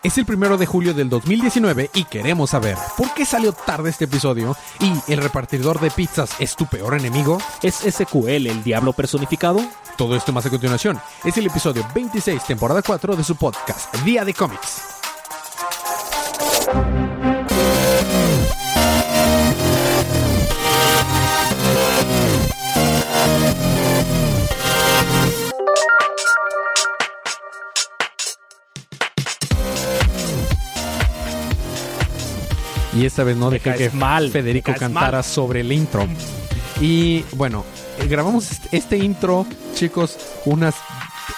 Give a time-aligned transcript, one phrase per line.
[0.00, 4.04] Es el primero de julio del 2019 y queremos saber por qué salió tarde este
[4.04, 7.38] episodio y el repartidor de pizzas es tu peor enemigo.
[7.62, 9.60] ¿Es SQL el diablo personificado?
[9.96, 14.24] Todo esto más a continuación es el episodio 26, temporada 4 de su podcast, Día
[14.24, 14.97] de Cómics.
[32.98, 35.24] Y esta vez no dejé que mal, Federico cantara mal.
[35.24, 36.06] sobre el intro.
[36.80, 37.64] Y bueno,
[37.98, 40.16] eh, grabamos este- intro, chicos,
[40.46, 40.74] unas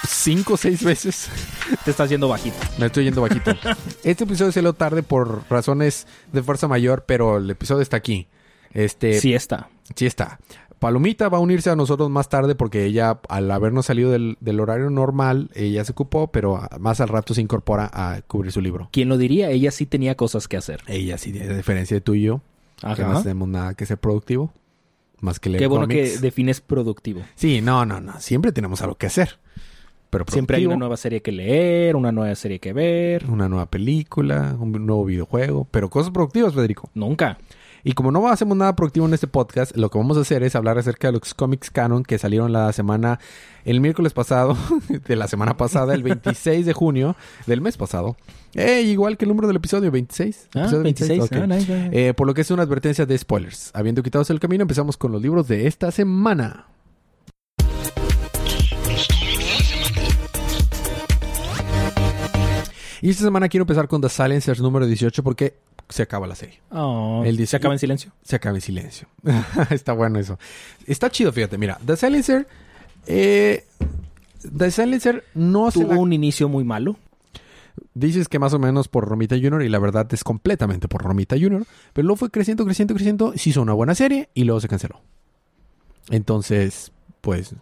[0.09, 1.29] 5 o 6 veces.
[1.85, 2.57] Te estás yendo bajito.
[2.79, 3.53] Me estoy yendo bajito.
[4.05, 8.27] Este episodio salió tarde por razones de fuerza mayor, pero el episodio está aquí.
[8.73, 9.69] Este, Sí está.
[9.95, 10.39] sí está.
[10.81, 14.61] Palomita va a unirse a nosotros más tarde porque ella, al habernos salido del, del
[14.61, 18.89] horario normal, ella se ocupó, pero más al rato se incorpora a cubrir su libro.
[18.91, 19.51] ¿Quién lo diría?
[19.51, 20.81] Ella sí tenía cosas que hacer.
[20.87, 22.41] Ella sí, a diferencia de tú y yo,
[22.81, 23.19] que no Ajá.
[23.19, 24.53] hacemos nada que ser productivo,
[25.21, 27.21] más que leer Qué bueno que defines productivo.
[27.35, 28.19] Sí, no, no, no.
[28.19, 29.39] Siempre tenemos algo que hacer.
[30.09, 33.27] Pero Siempre hay una nueva serie que leer, una nueva serie que ver.
[33.29, 36.91] una nueva película, un nuevo videojuego, pero cosas productivas, Federico.
[36.95, 37.39] Nunca.
[37.83, 40.55] Y como no hacemos nada productivo en este podcast, lo que vamos a hacer es
[40.55, 43.19] hablar acerca de los cómics canon que salieron la semana,
[43.65, 44.57] el miércoles pasado,
[45.07, 48.17] de la semana pasada, el 26 de junio del mes pasado.
[48.55, 50.49] Eh, igual que el número del episodio, 26.
[50.55, 51.23] Ah, Episodio 26.
[51.23, 51.33] Ok.
[51.33, 52.09] Ah, nice, nice.
[52.09, 53.71] Eh, por lo que es una advertencia de spoilers.
[53.75, 56.67] Habiendo quitado el camino, empezamos con los libros de esta semana.
[63.03, 65.55] Y esta semana quiero empezar con The Silencers número 18 porque
[65.91, 66.61] se acaba la serie.
[66.71, 68.13] Oh, El ¿Se acaba en silencio?
[68.23, 69.09] Se acaba en silencio.
[69.71, 70.39] Está bueno eso.
[70.87, 71.59] Está chido, fíjate.
[71.59, 72.49] Mira, The Silencer.
[73.07, 73.65] eh,
[74.57, 75.99] The Silencer no se Tuvo la...
[76.01, 76.97] un inicio muy malo.
[77.95, 79.63] Dices que más o menos por Romita Jr.
[79.63, 81.65] y la verdad es completamente por Romita Jr.
[81.93, 83.33] Pero luego fue creciendo, creciendo, creciendo.
[83.37, 85.01] Se hizo una buena serie y luego se canceló.
[86.11, 87.55] Entonces, pues,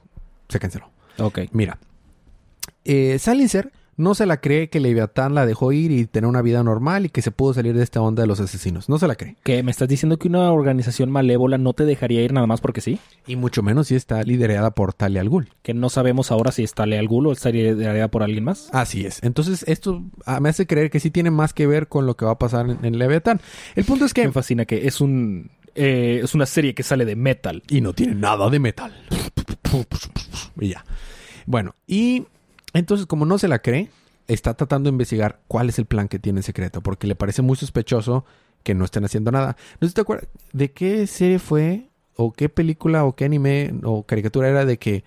[0.48, 0.90] se canceló.
[1.18, 1.40] Ok.
[1.52, 1.78] Mira,
[2.84, 6.62] eh, Silencer no se la cree que Leviatán la dejó ir y tener una vida
[6.62, 8.88] normal y que se pudo salir de esta onda de los asesinos.
[8.88, 9.36] No se la cree.
[9.42, 9.62] ¿Qué?
[9.62, 13.00] ¿Me estás diciendo que una organización malévola no te dejaría ir nada más porque sí?
[13.26, 15.50] Y mucho menos si está liderada por Talia al Ghul.
[15.62, 18.70] Que no sabemos ahora si está Leal Ghul o está liderada por alguien más.
[18.72, 19.22] Así es.
[19.22, 22.24] Entonces, esto ah, me hace creer que sí tiene más que ver con lo que
[22.24, 23.40] va a pasar en, en Leviatán.
[23.74, 24.24] El punto es que...
[24.24, 27.62] Me fascina que es un eh, es una serie que sale de metal.
[27.68, 28.92] Y no tiene nada de metal.
[30.60, 30.84] Y ya.
[31.46, 32.26] Bueno, y
[32.74, 33.90] entonces como no se la cree,
[34.26, 37.42] está tratando de investigar cuál es el plan que tiene en secreto, porque le parece
[37.42, 38.24] muy sospechoso
[38.62, 39.56] que no estén haciendo nada.
[39.80, 44.04] No sé te acuerdas de qué serie fue, o qué película, o qué anime, o
[44.04, 45.04] caricatura era de que...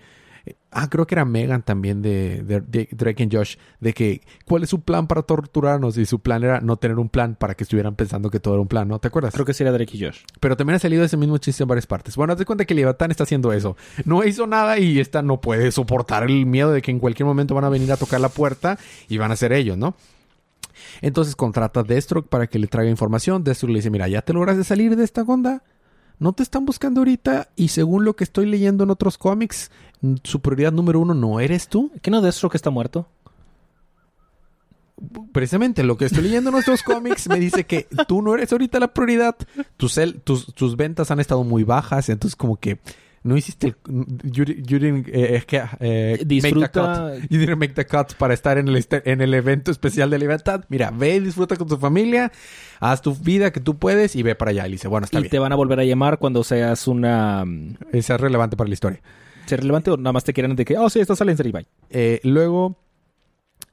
[0.72, 4.62] Ah, creo que era Megan también de, de- de Drake and Josh, de que cuál
[4.64, 7.62] es su plan para torturarnos y su plan era no tener un plan para que
[7.64, 8.98] estuvieran pensando que todo era un plan, ¿no?
[8.98, 9.34] ¿Te acuerdas?
[9.34, 10.20] Creo que sería Drake y Josh.
[10.40, 12.16] Pero también ha salido ese mismo chiste en varias partes.
[12.16, 13.76] Bueno, haz de cuenta que Leviatán está haciendo eso.
[14.04, 17.54] No hizo nada y esta no puede soportar el miedo de que en cualquier momento
[17.54, 18.78] van a venir a tocar la puerta
[19.08, 19.94] y van a ser ellos, ¿no?
[21.00, 23.44] Entonces contrata a Deathstroke para que le traiga información.
[23.44, 25.62] Deathstroke le dice, mira, ya te lograste salir de esta onda.
[26.18, 29.70] No te están buscando ahorita y según lo que estoy leyendo en otros cómics,
[30.24, 31.90] su prioridad número uno no eres tú.
[32.02, 33.06] ¿Qué no Deathstroke está muerto?
[35.32, 38.78] Precisamente lo que estoy leyendo en nuestros cómics me dice que tú no eres ahorita
[38.78, 39.36] la prioridad.
[39.76, 42.78] Tus, cel- tus, tus ventas han estado muy bajas, entonces como que
[43.24, 43.76] no hiciste el...
[44.24, 45.42] You, you didn't, eh,
[45.80, 46.70] eh, make the Disfruta-
[47.20, 47.30] cut.
[47.30, 50.18] You didn't make the cut para estar en el, este- en el evento especial de
[50.18, 50.64] libertad.
[50.68, 52.30] Mira, ve y disfruta con tu familia,
[52.78, 54.68] haz tu vida que tú puedes y ve para allá.
[54.68, 55.30] Y dice, bueno, está y bien.
[55.30, 57.44] te van a volver a llamar cuando seas una
[57.92, 59.00] Esa es relevante para la historia.
[59.46, 61.66] Ser relevante o nada más te quieren de que, oh sí, estás saliendo y bye.
[61.90, 62.76] Eh, luego,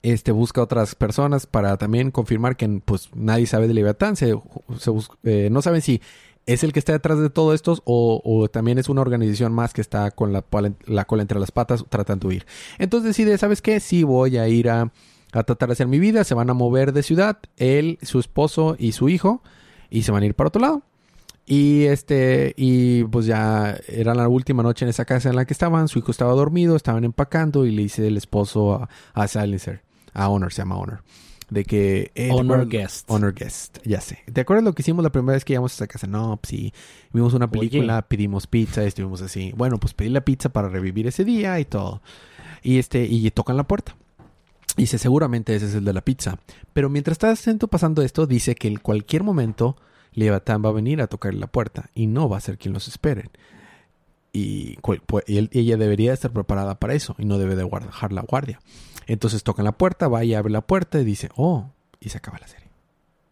[0.01, 4.15] este busca otras personas para también confirmar que pues nadie sabe de Leviatán.
[4.15, 4.33] Se,
[4.77, 6.01] se bus- eh, no saben si
[6.45, 9.73] es el que está detrás de todo esto o, o también es una organización más
[9.73, 12.45] que está con la, cola entre las patas tratando de huir.
[12.79, 13.79] Entonces decide, ¿sabes qué?
[13.79, 14.91] Sí voy a ir a
[15.31, 16.23] tratar de hacer mi vida.
[16.23, 19.43] Se van a mover de ciudad, él, su esposo y su hijo,
[19.91, 20.81] y se van a ir para otro lado.
[21.51, 25.53] Y este, y pues ya era la última noche en esa casa en la que
[25.53, 25.87] estaban.
[25.87, 29.81] Su hijo estaba dormido, estaban empacando y le dice el esposo a, a Silencer,
[30.13, 31.01] a Honor, se llama Honor,
[31.49, 32.11] de que.
[32.13, 33.09] eh, ¿te Honor guest.
[33.09, 34.19] Honor Guest, ya sé.
[34.31, 36.05] ¿Te acuerdas lo que hicimos la primera vez que llegamos a esa casa?
[36.05, 36.71] No, pues sí.
[37.13, 39.51] Vimos una película, pedimos pizza, estuvimos así.
[39.57, 42.03] Bueno, pues pedí la pizza para revivir ese día y todo.
[42.61, 43.95] Y este, y tocan la puerta.
[44.77, 46.37] Y dice, seguramente ese es el de la pizza.
[46.73, 49.75] Pero mientras está haciendo- pasando esto, dice que en cualquier momento
[50.13, 52.87] Leviatán va a venir a tocar la puerta y no va a ser quien los
[52.87, 53.29] esperen.
[54.31, 57.63] Y, cual- pu- y él- ella debería estar preparada para eso y no debe de
[57.63, 58.59] guardar la guardia.
[59.07, 62.37] Entonces tocan la puerta, va y abre la puerta y dice, oh, y se acaba
[62.39, 62.67] la serie.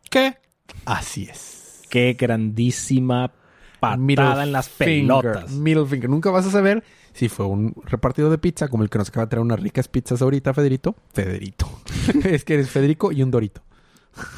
[0.10, 0.38] ¿Qué?
[0.86, 1.84] Así es.
[1.90, 3.32] Qué grandísima
[3.80, 5.52] patada Middle en las finger, pelotas.
[5.52, 6.10] Middle finger.
[6.10, 6.84] Nunca vas a saber
[7.14, 9.88] si fue un repartido de pizza como el que nos acaba de traer unas ricas
[9.88, 10.96] pizzas ahorita, Federito.
[11.14, 11.70] Federito.
[12.26, 13.62] es que eres Federico y un Dorito.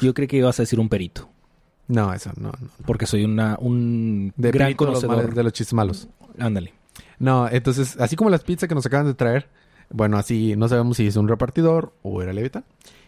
[0.02, 1.30] Yo creí que ibas a decir un perito.
[1.90, 2.50] No, eso no.
[2.52, 2.68] no.
[2.86, 5.16] Porque soy una, un De gran los, conocedor.
[5.16, 6.08] males- de los chistes malos.
[6.38, 6.72] Ándale.
[7.18, 9.48] No, entonces, así como las pizzas que nos acaban de traer,
[9.90, 12.64] bueno, así no sabemos si es un repartidor o era Leviatán.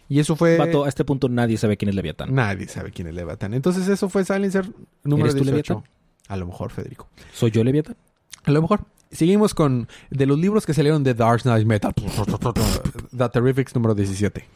[0.09, 0.57] Y eso fue...
[0.57, 2.35] Vato, a este punto nadie sabe quién es Leviatán.
[2.35, 3.53] Nadie sabe quién es Leviatán.
[3.53, 4.69] Entonces eso fue Silencer
[5.03, 5.73] número ¿Eres tú 18.
[5.73, 5.91] Leviatán?
[6.27, 7.07] A lo mejor, Federico.
[7.33, 7.95] ¿Soy yo Leviatán?
[8.43, 8.81] A lo mejor.
[9.11, 9.87] Seguimos con...
[10.09, 11.93] De los libros que salieron de Dark Knight Metal.
[13.17, 14.45] The Terrifics número 17.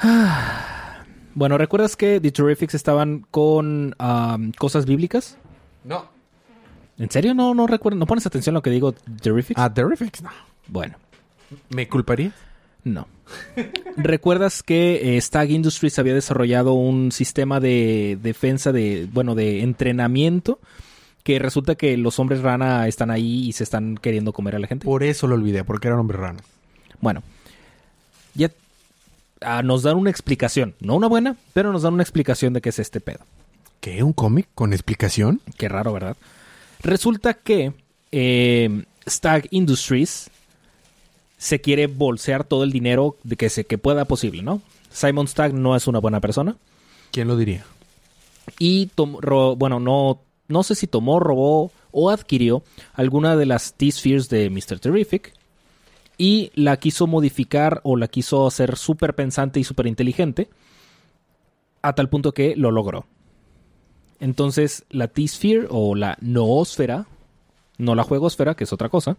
[1.34, 5.36] Bueno, ¿recuerdas que The Terrifics estaban con am, cosas bíblicas?
[5.82, 6.06] No.
[6.98, 7.34] ¿En serio?
[7.34, 7.98] No, no recuerdo.
[7.98, 9.60] ¿No pones atención a lo que digo Terrifics?
[9.60, 10.30] Ah, Terrifics, no.
[10.68, 10.96] Bueno,
[11.70, 12.32] ¿Me culparía?
[12.84, 13.08] no.
[13.96, 20.58] ¿Recuerdas que eh, Stag Industries había desarrollado un sistema de defensa de, bueno, de entrenamiento
[21.22, 24.66] que resulta que los hombres rana están ahí y se están queriendo comer a la
[24.66, 24.84] gente?
[24.84, 26.40] Por eso lo olvidé, porque era un hombre rana.
[27.00, 27.22] Bueno,
[28.34, 28.50] ya
[29.62, 32.78] nos dan una explicación, no una buena, pero nos dan una explicación de qué es
[32.78, 33.20] este pedo.
[33.80, 34.02] ¿Qué?
[34.02, 35.40] ¿Un cómic con explicación?
[35.56, 36.16] Qué raro, ¿verdad?
[36.82, 37.72] Resulta que
[38.12, 40.30] eh, Stag Industries
[41.36, 44.62] se quiere bolsear todo el dinero de que se que pueda posible, ¿no?
[44.90, 46.56] Simon Stagg no es una buena persona
[47.10, 47.64] ¿Quién lo diría?
[48.58, 52.62] y bueno, no no sé si tomó, robó o adquirió
[52.94, 54.78] alguna de las T-Spheres de Mr.
[54.78, 55.32] Terrific
[56.16, 60.48] y la quiso modificar o la quiso hacer súper pensante y súper inteligente
[61.82, 63.06] a tal punto que lo logró.
[64.20, 67.06] Entonces, la T-Sphere o la noósfera,
[67.78, 69.16] no la juegosfera, que es otra cosa,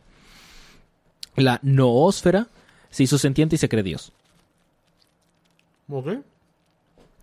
[1.35, 2.47] la noósfera
[2.89, 4.13] se hizo sentiente y se cree Dios.
[5.89, 6.07] Ok.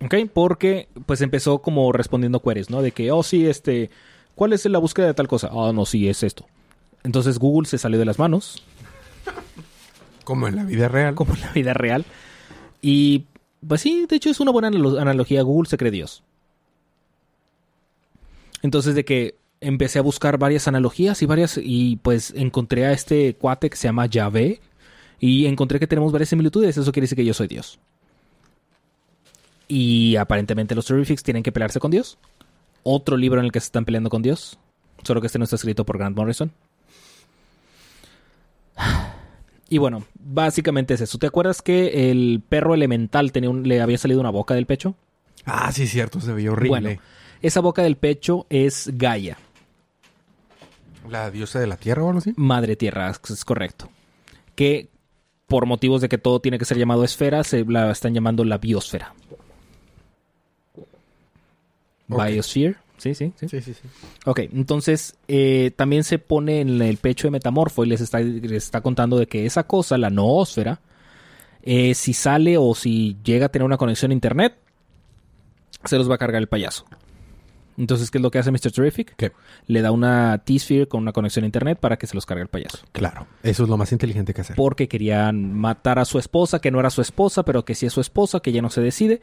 [0.04, 0.14] ¿Ok?
[0.32, 2.82] Porque pues empezó como respondiendo queries, ¿no?
[2.82, 3.90] De que, oh, sí, este,
[4.34, 5.50] ¿cuál es la búsqueda de tal cosa?
[5.52, 6.46] Ah, no, sí, es esto.
[7.04, 8.62] Entonces Google se salió de las manos,
[10.24, 11.14] Como en la vida real.
[11.14, 12.04] como en la vida real.
[12.80, 13.24] Y
[13.66, 15.42] pues sí, de hecho es una buena analo- analogía.
[15.42, 16.22] Google se cree Dios.
[18.62, 23.34] Entonces de que empecé a buscar varias analogías y varias, y pues encontré a este
[23.34, 24.60] cuate que se llama Yahvé.
[25.18, 26.76] Y encontré que tenemos varias similitudes.
[26.76, 27.78] Eso quiere decir que yo soy Dios.
[29.68, 32.18] Y aparentemente los Terrifics tienen que pelearse con Dios.
[32.82, 34.58] Otro libro en el que se están peleando con Dios.
[35.04, 36.52] Solo que este no está escrito por Grant Morrison.
[39.72, 41.16] Y bueno, básicamente es eso.
[41.16, 44.94] ¿Te acuerdas que el perro elemental tenía un- le había salido una boca del pecho?
[45.46, 46.20] Ah, sí, cierto.
[46.20, 46.68] Se veía horrible.
[46.68, 47.00] Bueno,
[47.40, 49.38] esa boca del pecho es Gaia,
[51.08, 52.34] ¿La diosa de la tierra o algo así?
[52.36, 53.88] madre tierra, es- correcto.
[54.54, 54.88] Que
[55.46, 58.58] por motivos de que todo tiene que ser llamado esfera, se la están llamando la
[58.58, 59.14] biosfera.
[62.08, 62.76] Biosphere.
[63.02, 63.48] Sí, sí, sí.
[63.48, 63.88] Sí, sí, sí.
[64.26, 68.52] Ok, entonces eh, también se pone en el pecho de Metamorfo y les está, les
[68.52, 70.80] está contando de que esa cosa, la noósfera,
[71.64, 74.56] eh, si sale o si llega a tener una conexión a internet,
[75.84, 76.84] se los va a cargar el payaso.
[77.76, 78.70] Entonces, ¿qué es lo que hace Mr.
[78.70, 79.16] Terrific?
[79.16, 79.32] ¿Qué?
[79.66, 82.50] Le da una T-Sphere con una conexión a internet para que se los cargue el
[82.50, 82.78] payaso.
[82.92, 83.26] Claro.
[83.42, 84.54] Eso es lo más inteligente que hacer.
[84.54, 87.92] Porque querían matar a su esposa, que no era su esposa, pero que sí es
[87.92, 89.22] su esposa, que ya no se decide.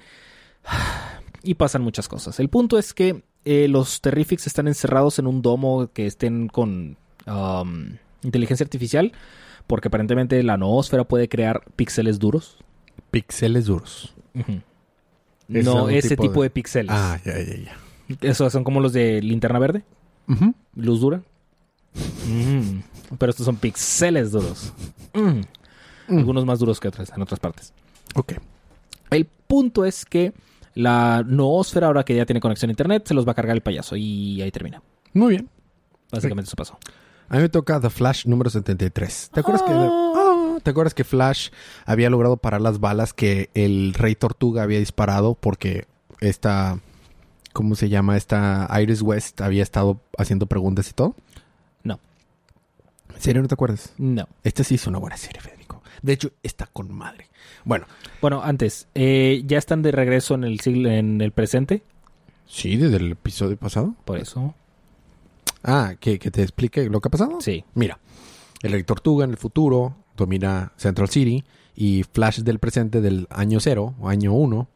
[1.42, 2.37] Y pasan muchas cosas.
[2.42, 6.97] El punto es que eh, los Terrifics están encerrados en un domo que estén con
[7.27, 9.11] um, inteligencia artificial,
[9.67, 12.57] porque aparentemente la noósfera puede crear píxeles duros.
[13.11, 14.13] Pixeles duros.
[15.47, 16.91] Es No ese tipo tipo, de- píxeles.
[16.93, 17.77] Ah, ya, ya, ya.
[18.21, 19.83] Esos son como los de linterna verde,
[20.75, 21.21] luz dura.
[22.27, 22.79] Mm.
[23.17, 24.73] Pero estos son píxeles duros.
[25.13, 25.41] Mm.
[26.07, 26.17] Mm.
[26.17, 27.73] Algunos más duros que otros en otras partes.
[28.15, 28.33] Ok.
[29.11, 30.33] El punto es que
[30.76, 33.61] la noósfera, ahora que ya tiene conexión a internet, se los va a cargar el
[33.61, 33.95] payaso.
[33.95, 34.81] Y ahí termina.
[35.14, 35.49] Muy bien.
[36.11, 36.78] Básicamente eso pasó.
[37.28, 39.30] A mí me toca The Flash número 73.
[39.33, 41.49] ¿Te acuerdas que Ah, ¿Te acuerdas que Flash
[41.85, 45.85] había logrado parar las balas que el Rey Tortuga había disparado porque
[46.19, 46.80] esta
[47.54, 48.18] ¿cómo se llama?
[48.18, 51.16] Esta Iris West había estado haciendo preguntas y todo?
[51.83, 51.99] No.
[53.14, 53.94] ¿En serio no te acuerdas?
[53.97, 54.28] No.
[54.44, 55.58] Esta sí es una buena serie, Federico.
[56.01, 57.27] De hecho, está con madre.
[57.65, 57.85] Bueno,
[58.21, 61.83] Bueno, antes, eh, ya están de regreso en el siglo, en el presente.
[62.47, 63.95] sí, desde el episodio pasado.
[64.06, 64.53] Por eso.
[65.63, 67.39] Ah, que, que te explique lo que ha pasado.
[67.41, 67.65] Sí.
[67.73, 67.99] Mira,
[68.61, 71.44] el Rey Tortuga en el futuro domina Central City
[71.75, 74.68] y Flash del presente del año cero o año uno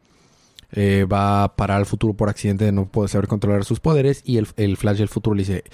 [0.72, 4.22] eh, va a parar al futuro por accidente de no poder saber controlar sus poderes
[4.24, 5.64] y el, el Flash del futuro le dice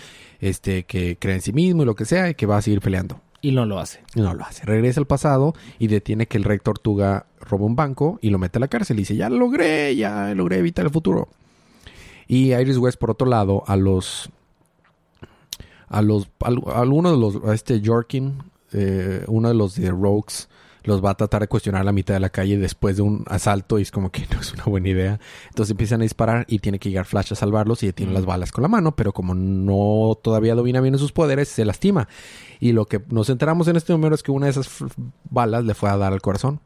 [0.40, 2.80] este que cree en sí mismo y lo que sea y que va a seguir
[2.80, 3.20] peleando.
[3.42, 4.00] Y no lo hace.
[4.14, 4.64] No lo hace.
[4.66, 8.58] Regresa al pasado y detiene que el rey Tortuga roba un banco y lo mete
[8.58, 8.98] a la cárcel.
[8.98, 11.28] Y dice, ya lo logré, ya logré evitar el futuro.
[12.28, 14.30] Y Iris West, por otro lado, a los...
[15.88, 16.28] A los...
[16.40, 17.44] A, de los...
[17.44, 18.42] A este Jorkin,
[18.72, 20.49] eh, uno de los de Rogues,
[20.84, 23.24] los va a tratar de cuestionar a la mitad de la calle después de un
[23.28, 25.20] asalto y es como que no es una buena idea.
[25.48, 28.52] Entonces empiezan a disparar y tiene que llegar Flash a salvarlos y detiene las balas
[28.52, 32.08] con la mano, pero como no todavía domina bien sus poderes, se lastima.
[32.58, 34.68] Y lo que nos enteramos en este número es que una de esas
[35.30, 36.60] balas le fue a dar al corazón.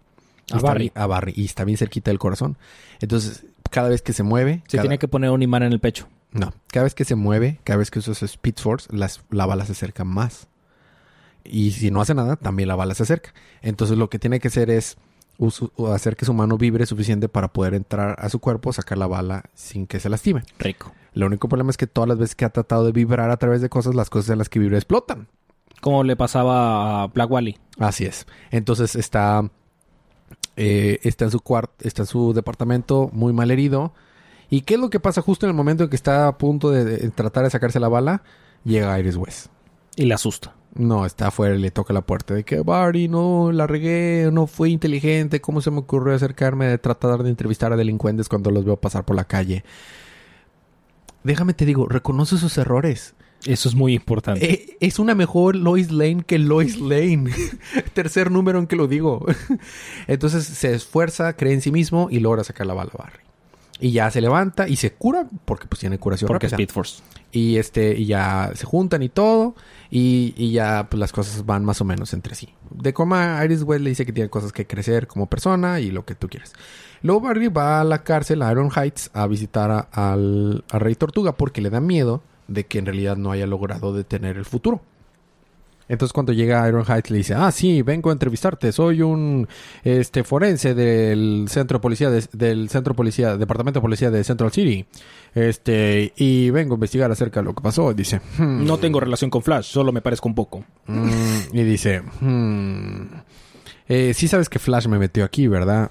[0.51, 0.93] A Barry.
[0.95, 1.33] a Barry.
[1.37, 2.59] Y está bien cerquita del corazón.
[3.01, 4.63] Entonces, cada vez que se mueve...
[4.69, 6.07] Se tiene que poner un imán en el pecho.
[6.33, 6.53] No.
[6.67, 9.73] Cada vez que se mueve, cada vez que usa su Speed Force, la bala se
[9.73, 10.49] acerca más.
[11.45, 13.35] Y si no hace nada, también la bala se acerca.
[13.63, 14.97] Entonces lo que tiene que hacer es
[15.93, 19.45] hacer que su mano vibre suficiente para poder entrar a su cuerpo, sacar la bala
[19.55, 20.43] sin que se lastime.
[20.59, 20.93] Rico.
[21.13, 23.61] Lo único problema es que todas las veces que ha tratado de vibrar a través
[23.61, 25.29] de cosas, las cosas en las que vibra explotan.
[25.81, 27.59] Como le pasaba a Black Wally.
[27.79, 28.27] Así es.
[28.51, 29.49] Entonces está,
[30.57, 33.93] eh, está en su cuarto, está en su departamento muy mal herido.
[34.51, 36.71] ¿Y qué es lo que pasa justo en el momento en que está a punto
[36.71, 38.23] de, tratar de sacarse la bala?
[38.65, 39.47] Llega Iris West.
[39.97, 40.55] Y le asusta.
[40.77, 44.49] No, está afuera y le toca la puerta de que Barry, no, la regué, no
[44.49, 48.65] fui inteligente, ¿cómo se me ocurrió acercarme de tratar de entrevistar a delincuentes cuando los
[48.65, 49.65] veo pasar por la calle?
[51.23, 53.15] Déjame te digo, reconoce sus errores.
[53.47, 54.53] Eso es muy importante.
[54.53, 57.31] Eh, es una mejor Lois Lane que Lois Lane.
[57.93, 59.25] Tercer número en que lo digo.
[60.07, 63.21] Entonces se esfuerza, cree en sí mismo y logra sacar la bala a Barry.
[63.81, 67.03] Y ya se levanta y se cura porque pues tiene curación porque Speed Force.
[67.33, 69.57] Y este y ya se juntan y todo
[69.91, 72.49] y, ya pues las cosas van más o menos entre sí.
[72.71, 76.05] De coma Iris West le dice que tiene cosas que crecer como persona y lo
[76.05, 76.53] que tú quieres.
[77.03, 81.37] Luego Barry va a la cárcel a Iron Heights a visitar al, al Rey Tortuga
[81.37, 84.81] porque le da miedo de que en realidad no haya logrado detener el futuro.
[85.89, 89.47] Entonces cuando llega Iron Heights le dice, ah, sí, vengo a entrevistarte, soy un
[89.83, 94.87] este forense del centro de policía del centro policía, departamento de policía de Central City,
[95.35, 97.93] este y vengo a investigar acerca de lo que pasó.
[97.93, 98.65] Dice, hmm".
[98.65, 100.65] no tengo relación con Flash, solo me parezco un poco.
[100.87, 101.09] Mm",
[101.53, 103.07] y dice, hmm,
[103.89, 105.91] eh, sí sabes que Flash me metió aquí, ¿verdad?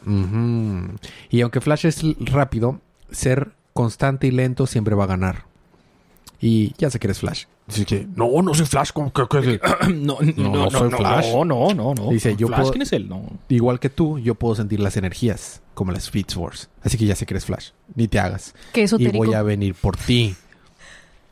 [1.29, 2.79] Y aunque Flash es rápido,
[3.11, 5.45] ser constante y lento siempre va a ganar.
[6.39, 7.45] Y ya sé que eres Flash.
[7.67, 8.91] Dice que, no, no soy Flash.
[8.91, 9.21] ¿cómo que,
[9.93, 11.31] no, no, no, soy Flash.
[11.33, 12.09] No, no, no, no.
[12.09, 13.07] Dice, yo Flash, ¿quién es él?
[13.07, 13.23] No.
[13.49, 16.67] Igual que tú, yo puedo sentir las energías, como las Speed Force.
[16.81, 17.69] Así que ya sé que eres Flash.
[17.95, 18.53] Ni te hagas.
[18.73, 20.35] ¿Qué y voy a venir por ti.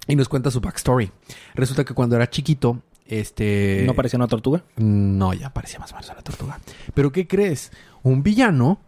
[0.07, 1.11] Y nos cuenta su backstory.
[1.53, 3.83] Resulta que cuando era chiquito, este...
[3.85, 4.63] ¿No parecía una tortuga?
[4.77, 6.59] No, ya parecía más o menos una tortuga.
[6.93, 7.71] Pero ¿qué crees?
[8.03, 8.79] Un villano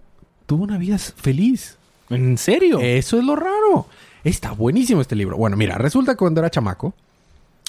[0.45, 1.77] tuvo una vida feliz.
[2.09, 2.79] ¿En serio?
[2.79, 3.87] Eso es lo raro.
[4.23, 5.37] Está buenísimo este libro.
[5.37, 6.93] Bueno, mira, resulta que cuando era chamaco,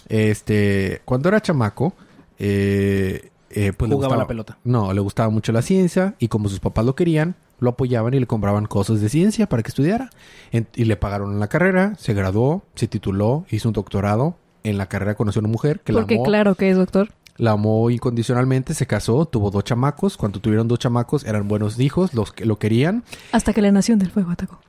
[0.08, 1.94] este, cuando era chamaco,
[2.38, 4.58] eh, eh, pues le gustaba la pelota.
[4.64, 8.20] No, le gustaba mucho la ciencia y como sus papás lo querían, lo apoyaban y
[8.20, 10.10] le compraban cosas de ciencia para que estudiara.
[10.52, 14.36] y le pagaron la carrera, se graduó, se tituló, hizo un doctorado.
[14.64, 16.24] En la carrera conoció a una mujer que Porque la amó.
[16.24, 17.10] claro que es doctor.
[17.37, 20.17] La amó incondicionalmente, se casó, tuvo dos chamacos.
[20.17, 23.03] Cuando tuvieron dos chamacos eran buenos hijos, los que lo querían.
[23.33, 24.61] Hasta que la Nación del Fuego atacó.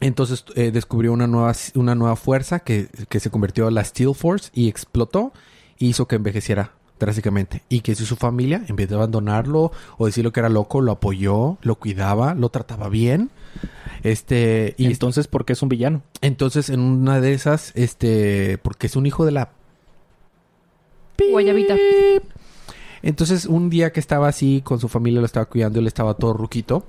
[0.00, 4.50] Entonces eh, descubrió una nueva, una nueva fuerza que, se convirtió en la Steel Force
[4.52, 5.32] y explotó
[5.78, 7.62] y hizo que envejeciera drásticamente.
[7.68, 10.92] Y que si su familia, en vez de abandonarlo o decirlo que era loco, lo
[10.92, 13.30] apoyó, lo cuidaba, lo trataba bien.
[14.02, 16.02] Este, y entonces, ¿por qué es un villano?
[16.20, 19.52] Entonces, en una de esas, este, porque es un hijo de la
[21.30, 21.76] Guayabita.
[23.02, 26.32] Entonces, un día que estaba así con su familia, lo estaba cuidando, él estaba todo
[26.32, 26.84] ruquito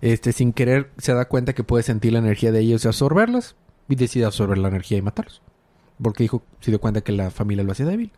[0.00, 3.56] este, sin querer se da cuenta que puede sentir la energía de ellos y absorberlas
[3.88, 5.42] y decide absorber la energía y matarlos.
[6.00, 8.12] Porque dijo, se dio cuenta que la familia lo hacía débil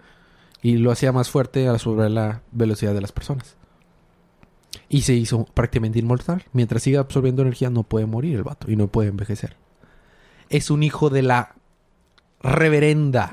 [0.62, 3.56] y lo hacía más fuerte al absorber la velocidad de las personas.
[4.88, 6.44] Y se hizo prácticamente inmortal.
[6.52, 9.56] Mientras siga absorbiendo energía no puede morir el vato y no puede envejecer.
[10.48, 11.54] Es un hijo de la
[12.40, 13.32] reverenda.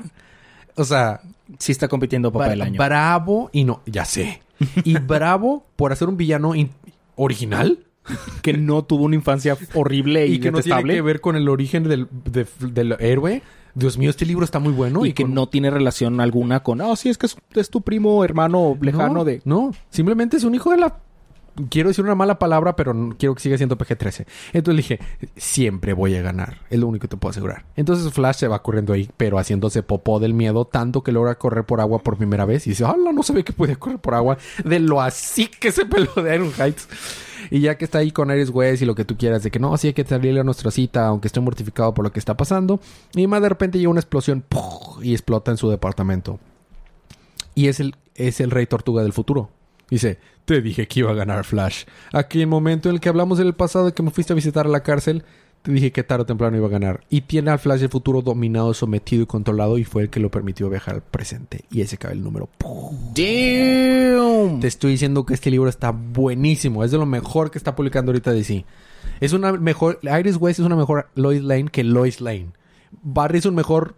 [0.76, 1.22] O sea,
[1.58, 2.78] sí está compitiendo papá del año.
[2.78, 4.42] Bravo y no, ya sé.
[4.84, 6.52] Y bravo por hacer un villano
[7.16, 7.78] original
[8.42, 11.48] que no tuvo una infancia horrible y, y que no tiene que ver con el
[11.48, 12.08] origen del,
[12.60, 13.42] del héroe.
[13.74, 15.04] Dios mío, este libro está muy bueno.
[15.04, 18.76] Y, que no tiene relación alguna con, ah, sí, es que es, tu primo, hermano
[18.80, 19.42] lejano de...
[19.44, 20.98] No, simplemente es un hijo de la
[21.70, 24.26] quiero decir una mala palabra, pero quiero que siga siendo PG-13.
[24.52, 25.00] Entonces dije,
[25.36, 26.60] siempre voy a ganar.
[26.70, 27.64] Es lo único que te puedo asegurar.
[27.76, 31.64] Entonces Flash se va corriendo ahí, pero haciéndose popó del miedo, tanto que logra correr
[31.64, 32.66] por agua por primera vez.
[32.66, 33.12] Y dice, ¡hala!
[33.12, 34.38] No sabía que podía correr por agua.
[34.64, 36.88] De lo así que se peló de Iron Heights.
[37.50, 39.58] Y ya que está ahí con Iris West y lo que tú quieras, de que
[39.58, 42.36] no, sí hay que salirle a nuestra cita, aunque estoy mortificado por lo que está
[42.36, 42.80] pasando.
[43.14, 44.44] Y más de repente llega una explosión
[45.02, 46.40] y explota en su departamento.
[47.54, 49.50] Y es el, es el rey tortuga del futuro.
[49.90, 51.84] Dice, te dije que iba a ganar Flash.
[52.12, 54.66] Aquí el momento en el que hablamos en el pasado que me fuiste a visitar
[54.66, 55.24] a la cárcel,
[55.62, 57.00] te dije que tarde o temprano iba a ganar.
[57.10, 60.30] Y tiene al Flash del futuro dominado, sometido y controlado y fue el que lo
[60.30, 61.64] permitió viajar al presente.
[61.70, 62.48] Y ese cabe el número.
[63.14, 64.60] Damn.
[64.60, 66.84] Te estoy diciendo que este libro está buenísimo.
[66.84, 68.64] Es de lo mejor que está publicando ahorita DC.
[69.20, 69.98] Es una mejor...
[70.02, 72.52] Iris West es una mejor Lois Lane que Lois Lane.
[73.02, 73.96] Barry es un mejor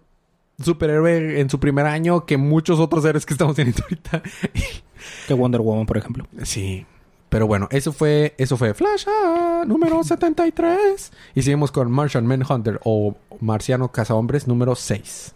[0.62, 4.22] superhéroe en su primer año que muchos otros héroes que estamos teniendo ahorita.
[5.26, 6.26] Que Wonder Woman, por ejemplo.
[6.42, 6.86] Sí.
[7.28, 11.12] Pero bueno, eso fue, eso fue Flash ah, número 73.
[11.34, 15.34] Y seguimos con Martian Manhunter o Marciano Cazahombres número 6.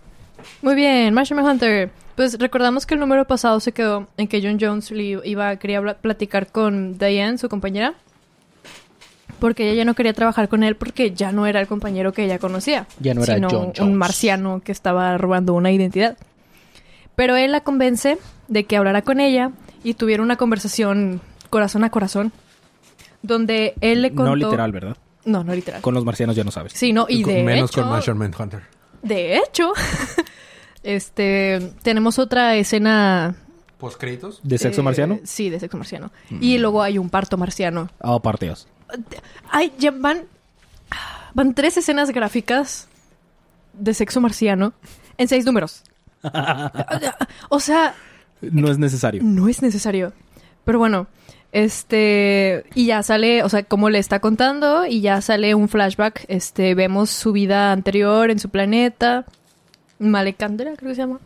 [0.63, 1.91] Muy bien, Martian Hunter.
[2.17, 5.83] Pues recordamos que el número pasado se quedó en que John Jones le iba, quería
[5.97, 7.95] platicar con Diane, su compañera.
[9.39, 12.25] Porque ella ya no quería trabajar con él porque ya no era el compañero que
[12.25, 12.87] ella conocía.
[13.01, 13.81] Ya no era sino John Jones.
[13.81, 16.17] un marciano que estaba robando una identidad.
[17.17, 18.19] Pero él la convence
[18.53, 19.51] de que hablara con ella
[19.83, 22.33] y tuviera una conversación corazón a corazón.
[23.23, 24.25] Donde él le contó...
[24.31, 24.97] No literal, ¿verdad?
[25.25, 25.81] No, no literal.
[25.81, 26.73] Con los marcianos ya no sabes.
[26.75, 27.83] Sí, no, y de Menos hecho...
[27.83, 28.63] con Martian Manhunter.
[29.03, 29.73] De hecho,
[30.83, 33.37] este tenemos otra escena
[33.79, 34.41] ¿Post créditos?
[34.43, 35.21] ¿De sexo eh, marciano?
[35.25, 36.13] Sí, de sexo marciano.
[36.41, 37.89] Y luego hay un parto marciano.
[38.01, 38.69] Ah, partidos.
[39.51, 40.25] Hay ya van
[41.35, 42.89] van tres escenas gráficas
[43.73, 44.75] de sexo marciano
[45.17, 45.85] en seis números.
[47.49, 47.95] o sea,
[48.43, 49.23] No es necesario.
[49.23, 50.13] no es necesario.
[50.65, 51.07] Pero bueno,
[51.53, 56.25] este y ya sale, o sea, como le está contando y ya sale un flashback,
[56.29, 59.25] este vemos su vida anterior en su planeta,
[59.99, 61.21] Malekandra creo que se llama.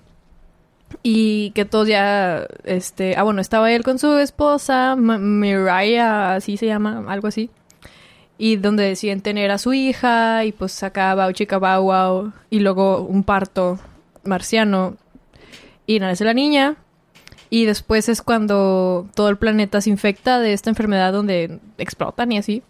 [1.03, 6.57] Y que todos ya este, ah bueno, estaba él con su esposa, Ma- Mariah, así
[6.57, 7.51] se llama, algo así.
[8.39, 13.01] Y donde deciden tener a su hija y pues acá Bau Chica Wow y luego
[13.03, 13.79] un parto
[14.25, 14.97] marciano
[15.87, 16.77] y nace la niña
[17.51, 22.39] y después es cuando todo el planeta se infecta de esta enfermedad donde explotan y
[22.39, 22.63] así.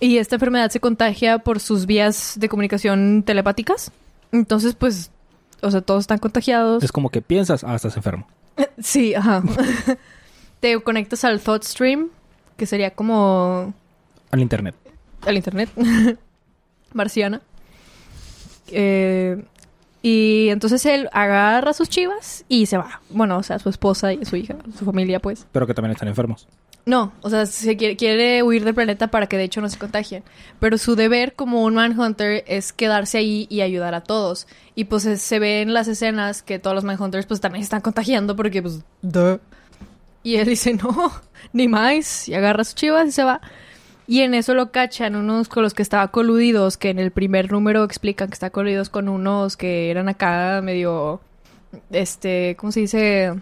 [0.00, 3.90] Y esta enfermedad se contagia por sus vías de comunicación telepáticas.
[4.32, 5.10] Entonces, pues,
[5.62, 6.82] o sea, todos están contagiados.
[6.82, 8.26] Es como que piensas, ah, estás enfermo.
[8.80, 9.42] Sí, ajá.
[10.60, 12.08] Te conectas al Thought Stream,
[12.56, 13.74] que sería como
[14.30, 14.74] Al internet.
[15.26, 15.70] al internet
[16.92, 17.40] marciana.
[18.68, 19.42] Eh,
[20.06, 23.00] y entonces él agarra sus chivas y se va.
[23.08, 25.46] Bueno, o sea, su esposa y su hija, su familia, pues.
[25.50, 26.46] Pero que también están enfermos.
[26.84, 29.78] No, o sea, se quiere, quiere huir del planeta para que de hecho no se
[29.78, 30.22] contagien.
[30.60, 34.46] Pero su deber como un Manhunter es quedarse ahí y ayudar a todos.
[34.74, 37.68] Y pues se- se ve en las escenas que todos los Manhunters pues también se
[37.68, 38.80] están contagiando porque pues...
[39.00, 39.38] duh.
[40.22, 41.12] Y él dice, no,
[41.54, 42.28] ni más.
[42.28, 43.40] Y agarra sus chivas y se va.
[44.06, 47.50] Y en eso lo cachan unos con los que estaba coludidos, que en el primer
[47.50, 51.20] número explican que está coludidos con unos que eran acá medio...
[51.90, 53.34] Este, ¿cómo se dice?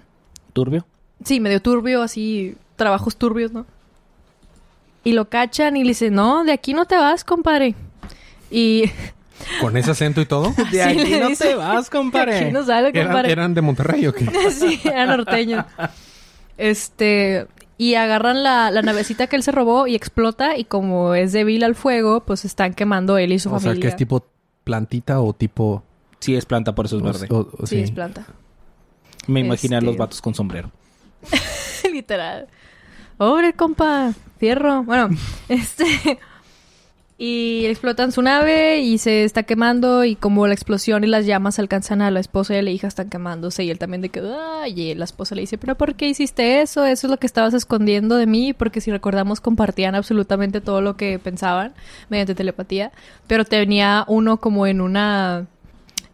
[0.53, 0.87] Turbio.
[1.25, 3.67] Sí, medio turbio, así, trabajos turbios, ¿no?
[5.05, 7.75] Y lo cachan y le dicen, no, de aquí no te vas, compadre.
[8.51, 8.85] Y
[9.61, 10.55] ¿Con ese acento y todo?
[10.71, 12.39] De Sí, aquí no dice, te vas, de compadre.
[12.39, 13.33] aquí no sale, ¿Eran, compadre.
[13.33, 14.27] eran de Monterrey o qué?
[14.51, 15.65] sí, eran norteños.
[16.57, 17.47] Este,
[17.91, 21.65] y agarran la, la navecita que él se robó y explota y como es débil
[21.65, 23.81] al fuego, pues están quemando él y su O sea, familia.
[23.83, 24.25] que es tipo
[24.65, 25.83] plantita o tipo...
[26.21, 27.27] Sí, es planta, por eso es verde.
[27.31, 27.83] o- o- Sí, sí.
[27.83, 28.25] es planta.
[29.27, 30.71] Me imaginé a los este- vatos con sombrero.
[31.93, 32.47] Literal.
[33.17, 34.83] Pobre compa, fierro.
[34.85, 35.09] Bueno,
[35.49, 36.19] este.
[37.25, 40.05] Y explotan su nave y se está quemando.
[40.05, 42.89] Y como la explosión y las llamas alcanzan a la esposa y a la hija,
[42.89, 43.63] están quemándose.
[43.63, 44.21] Y él también de que.
[44.61, 46.85] "Ay", Y la esposa le dice: ¿Pero por qué hiciste eso?
[46.85, 48.55] Eso es lo que estabas escondiendo de mí.
[48.55, 51.75] Porque si recordamos, compartían absolutamente todo lo que pensaban
[52.09, 52.91] mediante telepatía.
[53.29, 55.47] Pero tenía uno como en una.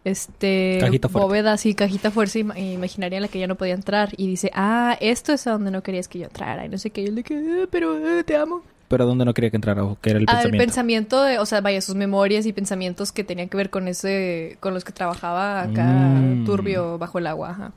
[0.03, 0.77] Este.
[1.23, 4.09] Bóveda así, cajita fuerza ima- imaginaria en la que ya no podía entrar.
[4.15, 6.65] Y dice: Ah, esto es a donde no querías que yo entrara.
[6.65, 7.01] Y no sé qué.
[7.01, 7.33] Y él de que.
[7.33, 8.61] "Eh, pero eh, te amo.
[8.89, 9.83] Pero ¿dónde no quería que entrara?
[9.85, 10.55] ¿O qué era el Ah, pensamiento?
[10.57, 13.87] el pensamiento de, o sea, vaya, sus memorias y pensamientos que tenían que ver con
[13.87, 16.45] ese, con los que trabajaba acá Mm.
[16.45, 17.71] turbio bajo el agua, ajá.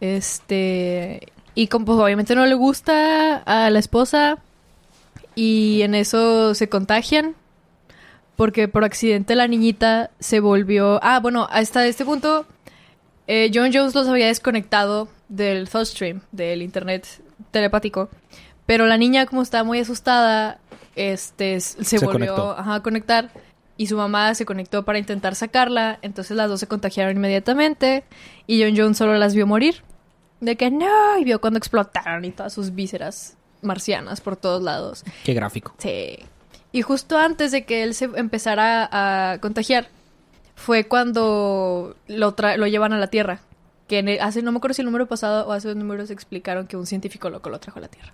[0.00, 4.38] Este, y como pues obviamente no le gusta a la esposa
[5.34, 7.34] y en eso se contagian
[8.36, 12.46] porque por accidente la niñita se volvió, ah, bueno, hasta este punto
[13.26, 17.06] eh, John Jones los había desconectado del ThoughtStream, del internet
[17.50, 18.08] telepático.
[18.70, 20.58] Pero la niña, como estaba muy asustada,
[20.94, 23.30] este, se, Se volvió ajá, a conectar.
[23.76, 25.98] Y su mamá se conectó para intentar sacarla.
[26.02, 28.04] Entonces las dos se contagiaron inmediatamente.
[28.46, 29.82] Y John Jones solo las vio morir.
[30.38, 31.18] De que no.
[31.18, 35.02] Y vio cuando explotaron y todas sus vísceras marcianas por todos lados.
[35.24, 35.74] Qué gráfico.
[35.78, 36.20] Sí.
[36.70, 38.88] Y justo antes de que él se empezara
[39.32, 39.88] a contagiar,
[40.54, 43.40] fue cuando lo, tra- lo llevan a la Tierra.
[43.88, 46.10] que en el- hace, no me acuerdo si el número pasado o hace dos números
[46.12, 48.12] explicaron que un científico loco lo trajo a la Tierra.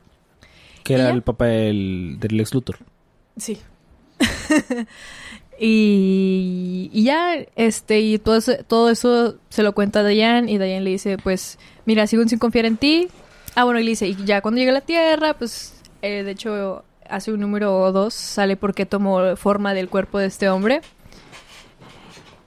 [0.86, 2.78] Que ¿Y era el papel del Lex Luthor.
[3.36, 3.58] Sí.
[5.58, 10.58] y, y ya, este, y todo eso, todo eso se lo cuenta a Diane y
[10.58, 13.08] Diane le dice, pues, mira, sigo sin confiar en ti.
[13.56, 16.30] Ah, bueno, y le dice, y ya cuando llegue a la Tierra, pues, eh, de
[16.30, 20.82] hecho, hace un número o dos, sale porque tomó forma del cuerpo de este hombre.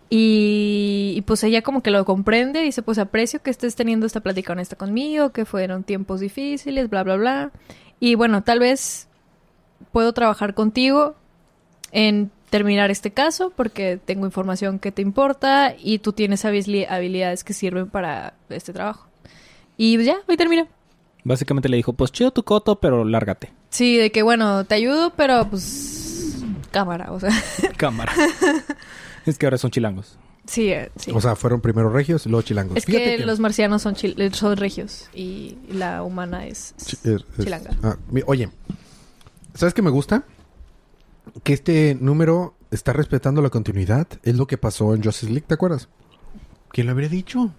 [0.10, 4.21] Y, y, pues ella como que lo comprende, dice, pues aprecio que estés teniendo esta
[4.21, 7.52] plática honesta conmigo, que fueron tiempos difíciles, bla, bla, bla.
[7.99, 9.07] Y bueno, tal vez
[9.91, 11.15] puedo trabajar contigo
[11.91, 17.43] en terminar este caso porque tengo información que te importa y tú tienes habili- habilidades
[17.43, 19.07] que sirven para este trabajo.
[19.77, 20.67] Y pues ya, hoy termina.
[21.23, 23.51] Básicamente le dijo, pues chido tu coto, pero lárgate.
[23.69, 26.38] Sí, de que bueno, te ayudo, pero pues
[26.71, 27.29] cámara, o sea,
[27.77, 28.13] Cámara.
[29.25, 30.17] es que ahora son chilangos.
[30.49, 31.12] Sí, eh, sí.
[31.13, 32.77] O sea, fueron primero regios y luego chilangos.
[32.77, 36.97] es Fíjate que, los marcianos son, chil- eh, son regios y la humana es Chi-
[37.03, 37.71] es- es- chilanga.
[37.83, 38.49] ah, oye,
[39.53, 40.23] ¿sabes qué me gusta?
[41.43, 44.07] Que este número está respetando la continuidad.
[44.23, 45.88] Es lo que pasó en Justice League, ¿te acuerdas?
[46.71, 47.51] ¿Quién lo habría dicho?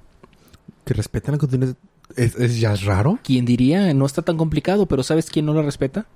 [0.85, 1.77] Que respetan la continuidad.
[2.17, 3.19] ¿Es, es ya raro?
[3.23, 3.93] ¿Quién diría?
[3.95, 6.07] No está tan complicado, pero ¿sabes quién no la respeta?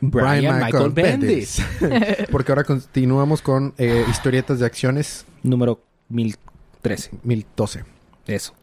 [0.00, 1.62] Brian Michael, Bendis.
[2.30, 7.10] Porque ahora continuamos con eh, historietas de acciones Número 1013.
[7.22, 7.84] 1012.
[8.26, 8.54] Eso.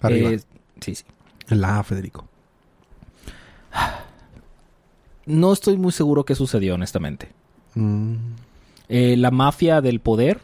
[0.00, 0.30] Arriba.
[0.30, 0.40] Eh,
[0.80, 1.04] sí, sí.
[1.48, 2.28] La Federico.
[5.26, 7.28] No estoy muy seguro qué sucedió, honestamente.
[7.74, 8.14] Mm.
[8.88, 10.38] Eh, la mafia del poder,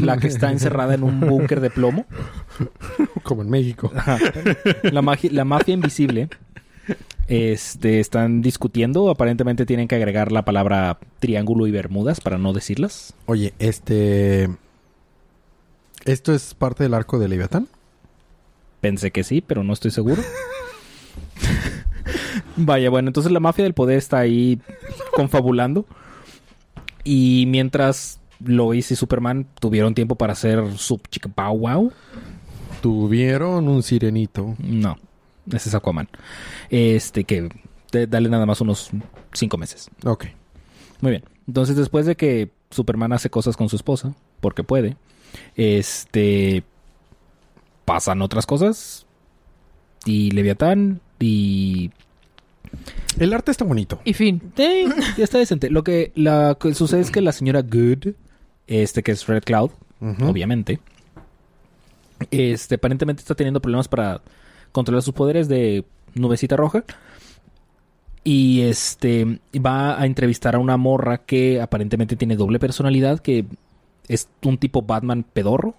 [0.00, 2.06] la que está encerrada en un búnker de plomo,
[3.22, 3.92] Como en México.
[4.82, 6.28] La, la mafia invisible,
[7.28, 9.10] este, están discutiendo.
[9.10, 13.14] Aparentemente tienen que agregar la palabra triángulo y bermudas para no decirlas.
[13.26, 14.48] Oye, este...
[16.06, 17.68] ¿Esto es parte del arco de Leviatán?
[18.80, 20.22] Pensé que sí, pero no estoy seguro.
[22.56, 24.60] Vaya, bueno, entonces la mafia del poder está ahí
[25.14, 25.84] confabulando.
[27.04, 31.92] Y mientras Lois y Superman tuvieron tiempo para hacer su chica pow wow.
[32.82, 34.54] Tuvieron un sirenito.
[34.58, 34.96] No,
[35.52, 36.08] ese es Aquaman.
[36.70, 37.48] Este que
[37.90, 38.90] te- dale nada más unos
[39.32, 39.90] cinco meses.
[40.04, 40.26] Ok.
[41.00, 41.24] Muy bien.
[41.46, 44.96] Entonces, después de que Superman hace cosas con su esposa, porque puede,
[45.54, 46.64] este
[47.84, 49.06] pasan otras cosas.
[50.04, 51.90] Y Leviatán y
[53.18, 54.00] El arte está bonito.
[54.04, 54.52] Y fin.
[54.56, 55.70] Sí, ya está decente.
[55.70, 58.14] Lo que, la, que sucede es que la señora Good,
[58.66, 59.70] este que es Red Cloud,
[60.20, 60.80] obviamente,
[62.30, 64.20] este aparentemente está teniendo problemas para
[64.72, 66.84] controlar sus poderes de nubecita roja.
[68.22, 73.46] Y este va a entrevistar a una morra que aparentemente tiene doble personalidad, que
[74.08, 75.74] es un tipo Batman pedorro.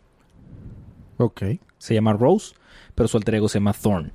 [1.17, 1.43] Ok.
[1.77, 2.55] Se llama Rose,
[2.95, 4.11] pero su alter ego se llama Thorn.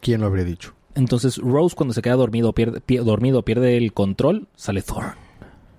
[0.00, 0.72] ¿Quién lo habría dicho?
[0.94, 5.14] Entonces Rose cuando se queda dormido pierde, pie- dormido pierde el control, sale Thorn.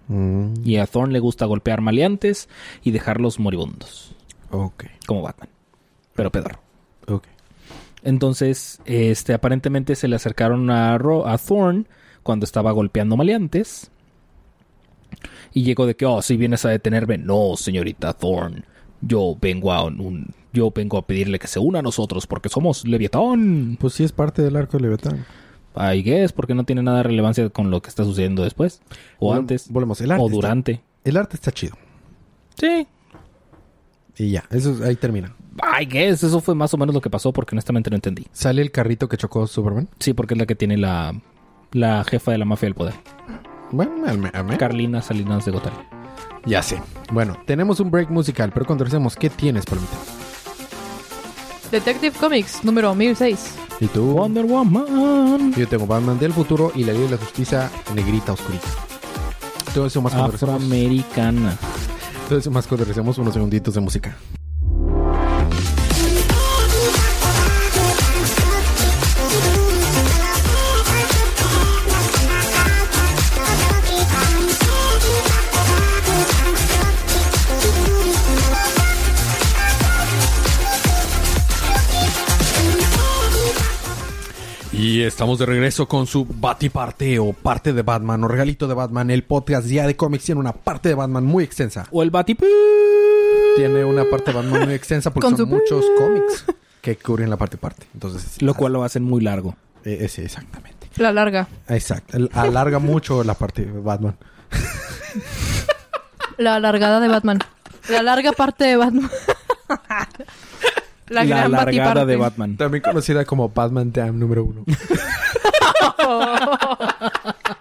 [0.07, 2.47] Mm, Y a Thorn le gusta golpear maleantes
[2.83, 4.13] y dejarlos moribundos,
[4.51, 4.83] ok.
[5.07, 5.49] como Batman.
[6.13, 6.59] Pero pedorro.
[7.07, 7.23] Ok.
[8.03, 11.87] Entonces, este, aparentemente se le acercaron a, Ro- a Thorn
[12.23, 13.89] cuando estaba golpeando maleantes.
[15.53, 17.17] Y llegó de que, oh, si vienes a detenerme.
[17.17, 18.65] No, señorita Thorn.
[19.01, 22.87] Yo vengo a un, yo vengo a pedirle que se una a nosotros porque somos
[22.87, 23.77] Leviatán.
[23.79, 25.25] Pues sí es parte del arco de Leviatán.
[25.77, 28.81] I guess, porque no tiene nada de relevancia con lo que está sucediendo después.
[29.19, 29.69] O antes.
[29.69, 29.99] Volvemos.
[30.01, 30.81] El arte O está- durante.
[31.03, 31.75] el arte está chido.
[32.59, 32.87] Sí,
[34.17, 34.45] Y ya.
[34.49, 35.35] Eso ahí termina.
[35.81, 38.25] I guess, eso fue más o menos lo que pasó porque honestamente no entendí.
[38.31, 39.89] Sale el carrito que chocó Superman.
[39.99, 41.13] Sí, porque es la que tiene la,
[41.73, 42.93] la jefa de la mafia del poder.
[43.75, 45.75] Bueno, al me- al me- Carlina Salinas de Gotari.
[46.45, 46.81] ya sé.
[47.11, 49.93] Bueno, tenemos un break musical, pero cuando regresemos, ¿qué tienes, Palomita?
[51.71, 53.55] Detective Comics, número 1006.
[53.81, 54.13] ¿Y tú?
[54.13, 55.53] Wonder Woman.
[55.57, 58.67] Yo tengo Batman del futuro y la Liga de la Justicia negrita oscurita.
[59.73, 60.55] Todo eso más cuando regresemos.
[60.55, 61.57] Afroamericana.
[62.29, 64.15] Todo eso más cuando regresemos unos segunditos de música.
[84.77, 89.09] Y estamos de regreso con su Batiparte o parte de Batman o regalito de Batman.
[89.09, 91.87] El podcast Día de Cómics tiene una parte de Batman muy extensa.
[91.91, 92.45] O el Batipú.
[93.55, 96.45] Tiene una parte de Batman muy extensa porque Con son su- muchos cómics
[96.81, 97.87] que cubren la parte parte.
[97.93, 99.55] Entonces, Lo cual lo hacen muy largo.
[99.85, 100.89] eh, sí, exactamente.
[100.97, 101.47] La larga.
[101.69, 102.17] Exacto.
[102.33, 104.17] Alarga mucho la parte de Batman.
[106.37, 107.39] La alargada de Batman.
[107.89, 109.09] La larga parte de Batman.
[111.07, 112.05] La gran largada batiparte.
[112.05, 112.57] de Batman.
[112.57, 114.63] También conocida como Batman Damn número uno.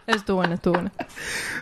[0.06, 0.92] estuvo buena, estuvo buena.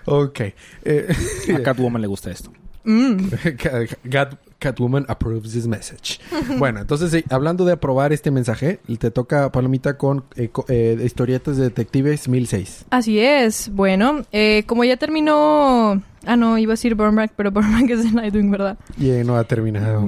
[0.04, 0.40] ok.
[0.84, 1.14] Eh,
[1.58, 2.52] A Catwoman le gusta esto.
[2.84, 3.28] Mm.
[4.10, 6.20] Cat- Catwoman approves this message.
[6.58, 11.56] bueno, entonces, hablando de aprobar este mensaje, te toca, Palomita, con eh, co- eh, historietas
[11.56, 12.84] de detectives 1006.
[12.90, 13.70] Así es.
[13.72, 16.00] Bueno, eh, como ya terminó...
[16.24, 18.78] Ah, no, iba a decir Burnback, pero Burnback es de Nightwing, ¿verdad?
[18.96, 20.06] Y no ha terminado.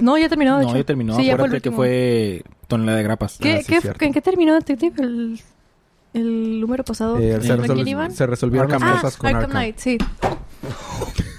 [0.00, 0.78] No, ya terminó, de No, hecho.
[0.78, 1.16] ya terminó.
[1.16, 3.36] Sí, ya fue el que fue tonelada de grapas.
[3.38, 4.02] ¿Qué, Ah, sí, qué- cierto.
[4.04, 4.94] ¿En qué terminó Detective?
[5.02, 5.40] El,
[6.14, 7.18] el número pasado.
[7.18, 8.12] Eh, se, ¿Contra quién resol- iban?
[8.12, 9.50] se resolvieron Arkham las Ah, cosas con Arkham Arkham.
[9.52, 9.98] Knight, sí.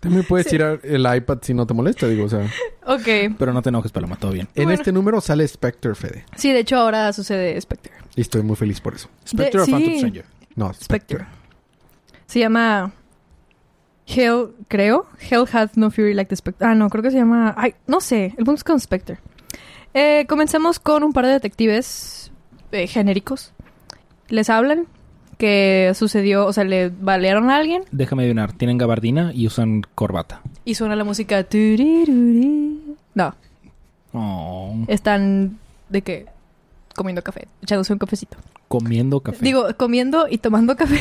[0.00, 2.46] También puedes tirar el iPad si no te molesta, digo, o sea.
[2.86, 3.36] Ok.
[3.38, 4.48] Pero no te enojes, Paloma, todo bien.
[4.54, 6.24] En este número sale Spectre, Fede.
[6.36, 7.92] Sí, de hecho ahora sucede Spectre.
[8.16, 9.10] Y estoy muy feliz por eso.
[9.28, 9.72] Spectre o sí.
[9.72, 10.24] Phantom Stranger.
[10.56, 11.26] No, Spectre.
[12.26, 12.92] Se llama...
[14.06, 15.06] Hell, creo.
[15.20, 16.66] Hell hath no fury like the Spectre.
[16.66, 17.54] Ah, no, creo que se llama...
[17.58, 18.34] Ay, no sé.
[18.38, 19.18] El punto es con Spectre.
[19.92, 22.32] Eh, comencemos con un par de detectives
[22.72, 23.52] eh, genéricos.
[24.28, 24.86] Les hablan
[25.38, 26.44] que sucedió...
[26.46, 28.52] O sea, le balearon a alguien Déjame adivinar.
[28.52, 30.42] Tienen gabardina y usan corbata.
[30.64, 31.42] y suena la música...
[31.44, 32.82] turiruri.
[33.14, 33.34] No,
[34.12, 35.58] Oh, están
[35.90, 36.26] de que
[36.96, 38.36] comiendo café, echándose un cafecito.
[38.66, 39.38] comiendo café.
[39.44, 40.98] Digo, comiendo y tomando café.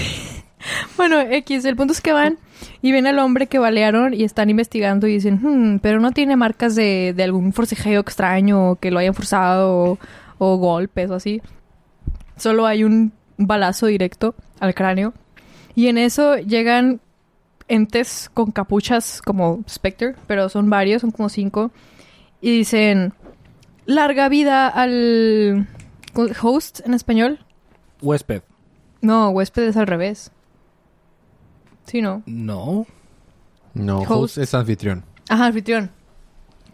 [0.97, 2.37] bueno, X, el punto es que van
[2.81, 6.35] y ven al hombre que balearon y están investigando y dicen, "Hmm, pero no tiene
[6.35, 9.99] marcas de, de algún forcejeo extraño o que lo hayan forzado o,
[10.37, 11.41] o golpes o así.
[12.35, 15.13] Solo hay un balazo directo al cráneo.
[15.75, 16.99] Y en eso llegan
[17.67, 21.71] entes con capuchas como Spectre, pero son varios, son como cinco.
[22.41, 23.13] Y dicen,
[23.85, 25.67] larga vida al
[26.41, 27.39] host en español.
[28.01, 28.41] Huésped.
[29.01, 30.31] No, huésped es al revés.
[31.85, 32.23] Sí, no.
[32.25, 32.85] No.
[33.73, 34.11] No, Host.
[34.11, 35.03] host es anfitrión.
[35.29, 35.91] Ajá, anfitrión.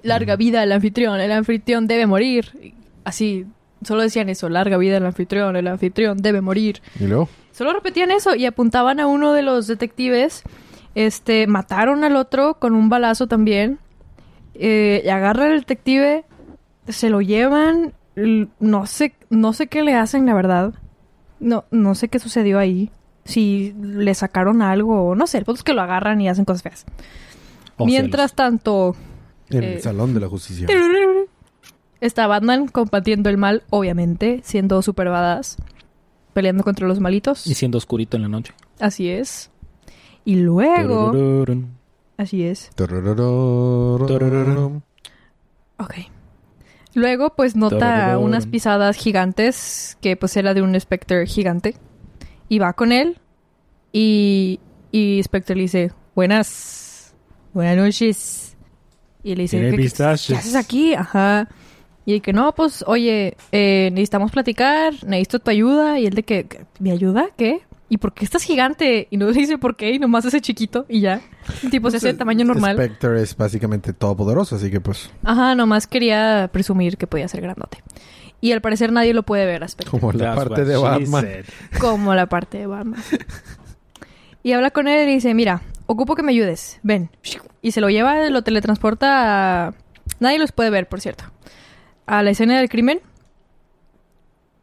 [0.02, 1.19] Larga vida al anfitrión.
[1.19, 2.73] El anfitrión debe morir.
[3.04, 3.45] Así,
[3.86, 4.50] solo decían eso.
[4.50, 5.56] Larga vida al anfitrión.
[5.56, 6.82] El anfitrión debe morir.
[7.00, 10.41] Y luego, Solo repetían eso y apuntaban a uno de los detectives.
[10.96, 13.80] Este, mataron al otro con un balazo también.
[14.56, 16.26] Eh, y agarran al detective,
[16.88, 17.93] se lo llevan.
[18.60, 20.74] No sé, no sé qué le hacen, la verdad.
[21.39, 22.91] No, no sé qué sucedió ahí.
[23.26, 25.38] Si le sacaron algo o no sé.
[25.38, 26.86] El punto es que lo agarran y hacen cosas feas.
[27.78, 28.96] Oh, Mientras tanto,
[29.50, 30.67] en Eh, el Salón de la Justicia.
[32.06, 35.58] está Batman combatiendo el mal, obviamente, siendo super badass,
[36.34, 37.48] peleando contra los malitos.
[37.48, 38.54] Y siendo oscurito en la noche.
[38.80, 39.50] Así es.
[40.26, 41.46] Y luego,
[42.18, 42.70] así es.
[45.78, 45.94] Ok.
[46.96, 48.20] Luego, pues nota Tarararán.
[48.20, 51.76] unas pisadas gigantes que pues era de un Spectre gigante.
[52.50, 53.20] Y va con él.
[53.92, 54.60] Y,
[54.92, 57.13] y Spectre le dice, buenas,
[57.54, 58.56] buenas noches.
[59.24, 60.94] Y le dice, ¿qué, qué haces aquí?
[60.94, 61.48] Ajá.
[62.06, 66.00] Y el que no, pues, oye, eh, necesitamos platicar, necesito tu ayuda.
[66.00, 66.66] Y él de que.
[66.80, 67.28] ¿mi ayuda?
[67.38, 67.62] ¿Qué?
[67.89, 69.08] ¿Y por qué estás gigante?
[69.12, 71.22] Y no dice por qué, y nomás ese chiquito y ya.
[71.70, 72.76] Tipo, se hace de tamaño normal.
[72.76, 77.84] Spectre es básicamente todopoderoso, así que pues, Ajá, nomás quería presumir que podía ser grandote.
[78.42, 79.92] Y al parecer nadie lo puede ver Spectre.
[79.92, 81.28] como la That's parte de Batman.
[81.80, 83.02] Como la parte de Batman.
[84.44, 86.80] Y habla con él y dice, mira, ocupo que me ayudes.
[86.84, 87.10] Ven.
[87.62, 89.74] Y se lo lleva, lo teletransporta a...
[90.20, 91.24] Nadie los puede ver, por cierto.
[92.06, 93.00] A la escena del crimen.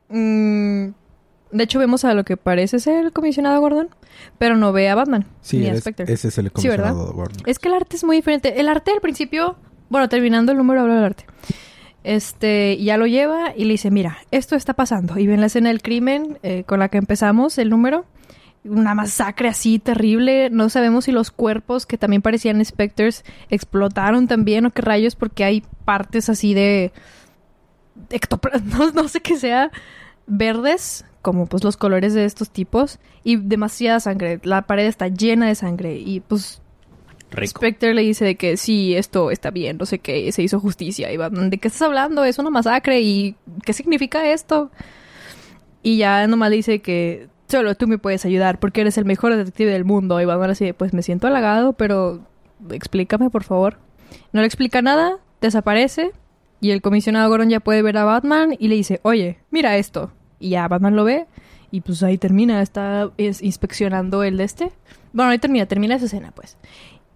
[0.08, 0.92] Mm,
[1.52, 3.88] de hecho, vemos a lo que parece ser el comisionado Gordon.
[4.38, 5.26] Pero no ve a Batman.
[5.40, 7.42] Sí, ni a es- ese es el comisionado Gordon.
[7.46, 8.60] Es que el arte es muy diferente.
[8.60, 9.56] El arte al principio,
[9.88, 11.24] bueno, terminando el número habla del arte.
[12.02, 15.18] Este, ya lo lleva y le dice, mira, esto está pasando.
[15.18, 18.04] Y ven la escena del crimen eh, con la que empezamos el número.
[18.64, 20.50] Una masacre así terrible.
[20.50, 25.44] No sabemos si los cuerpos que también parecían Spectres explotaron también o qué rayos porque
[25.44, 26.92] hay partes así de...
[28.08, 28.62] ectopla-
[28.94, 29.70] no, sé qué sea.
[30.26, 32.98] Verdes, como pues los colores de estos tipos.
[33.24, 34.40] Y demasiada sangre.
[34.42, 35.96] La pared está llena de sangre.
[35.98, 36.62] Y pues
[37.30, 37.60] Rico.
[37.60, 41.12] Spectre le dice de que sí, esto está bien, no sé qué, se hizo justicia.
[41.12, 42.24] Y ¿de qué estás hablando?
[42.24, 43.00] Es una masacre.
[43.00, 44.70] ¿Y qué significa esto?
[45.82, 49.34] Y ya nomás le dice que solo tú me puedes ayudar porque eres el mejor
[49.36, 50.20] detective del mundo.
[50.20, 52.20] Y Batman así, de, pues me siento halagado, pero
[52.70, 53.78] explícame, por favor.
[54.32, 56.12] No le explica nada, desaparece.
[56.60, 60.10] Y el comisionado Gordon ya puede ver a Batman y le dice, oye, mira esto.
[60.38, 61.26] Y ya Batman lo ve.
[61.70, 64.72] Y pues ahí termina, está es- inspeccionando el de este.
[65.12, 66.56] Bueno, ahí termina, termina esa escena, pues.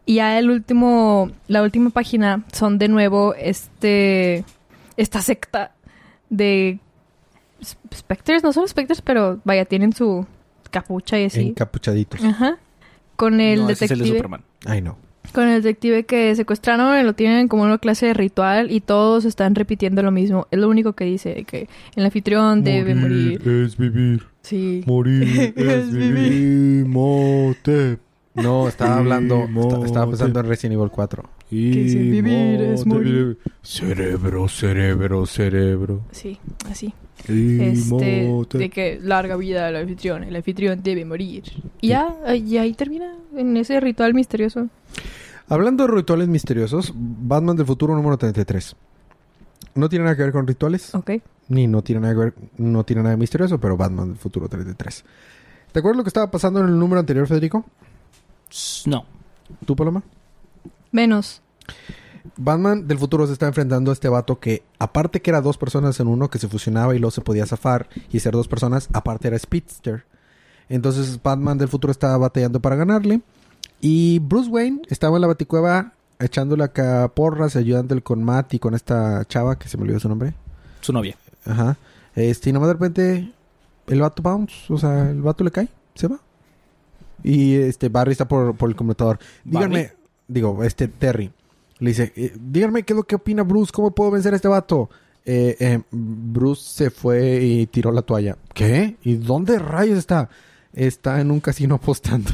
[0.07, 4.45] Y ya el último, la última página son de nuevo este,
[4.97, 5.73] esta secta
[6.31, 6.79] de
[7.61, 10.27] s- specters, no son specters, pero vaya, tienen su
[10.71, 11.49] capucha y así.
[11.49, 12.23] Encapuchaditos.
[12.25, 12.59] Ajá.
[13.17, 14.19] Con el no, ese es el de detective.
[14.19, 14.43] Superman.
[14.67, 14.97] Ay, no.
[15.33, 19.55] Con el detective que secuestraron, lo tienen como una clase de ritual y todos están
[19.55, 20.47] repitiendo lo mismo.
[20.51, 23.43] Es lo único que dice, que el anfitrión debe morir.
[23.49, 24.23] es vivir.
[24.43, 24.83] Sí.
[24.87, 26.87] Morir Es vivir.
[26.87, 27.99] Mote.
[28.35, 31.23] No, estaba hablando, esta- estaba pensando en Resident Evil 4.
[31.51, 33.39] dice, vivir es morir.
[33.63, 36.03] Cerebro, cerebro, cerebro.
[36.11, 36.39] Sí,
[36.71, 36.93] así.
[37.29, 41.45] Este, de que larga vida al anfitrión, el anfitrión debe morir.
[41.81, 44.69] Y ya, y ahí termina en ese ritual misterioso.
[45.49, 48.77] Hablando de rituales misteriosos, Batman del futuro número 33.
[49.75, 51.13] No tiene nada que ver con rituales, Ok.
[51.49, 54.49] ni no tiene nada que ver, no tiene nada de misterioso, pero Batman del futuro
[54.49, 55.05] 33.
[55.73, 57.65] ¿Te acuerdas lo que estaba pasando en el número anterior, Federico?
[58.87, 59.05] No.
[59.67, 60.03] ¿Tú, Paloma?
[60.93, 61.43] Menos.
[62.37, 66.01] Batman del futuro se está enfrentando a este vato que, aparte que era dos personas
[66.01, 69.29] en uno, que se fusionaba y luego se podía zafar y ser dos personas, aparte
[69.29, 70.05] era Speedster.
[70.69, 73.21] Entonces Batman del futuro estaba batallando para ganarle.
[73.81, 78.75] Y Bruce Wayne estaba en la baticueva echándole acá porras, ayudándole con Matt y con
[78.75, 80.35] esta chava, que se me olvidó su nombre.
[80.81, 81.17] Su novia.
[81.45, 81.77] Ajá.
[82.15, 83.33] Este, y nomás de repente
[83.87, 86.21] el vato bounce, o sea, el vato le cae, se va.
[87.23, 89.19] Y este Barry está por, por el computador.
[89.45, 89.97] Díganme, ¿Barry?
[90.29, 91.31] digo, este Terry.
[91.79, 94.49] Le dice, eh, díganme qué es lo que opina Bruce, cómo puedo vencer a este
[94.49, 94.91] vato.
[95.27, 98.37] Eh, eh, Bruce se fue y tiró la toalla.
[98.53, 98.97] ¿Qué?
[99.03, 100.29] ¿Y dónde rayos está?
[100.73, 102.31] Está en un casino apostando.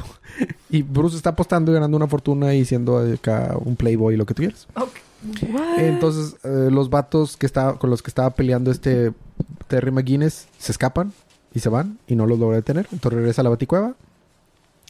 [0.68, 4.34] y Bruce está apostando y ganando una fortuna y siendo acá un playboy, lo que
[4.34, 4.66] tú quieras.
[5.78, 9.12] Entonces, eh, los vatos que estaba, con los que estaba peleando este
[9.68, 11.12] Terry McGuinness se escapan
[11.54, 12.86] y se van y no los logra detener.
[12.92, 13.94] Entonces regresa a la baticueva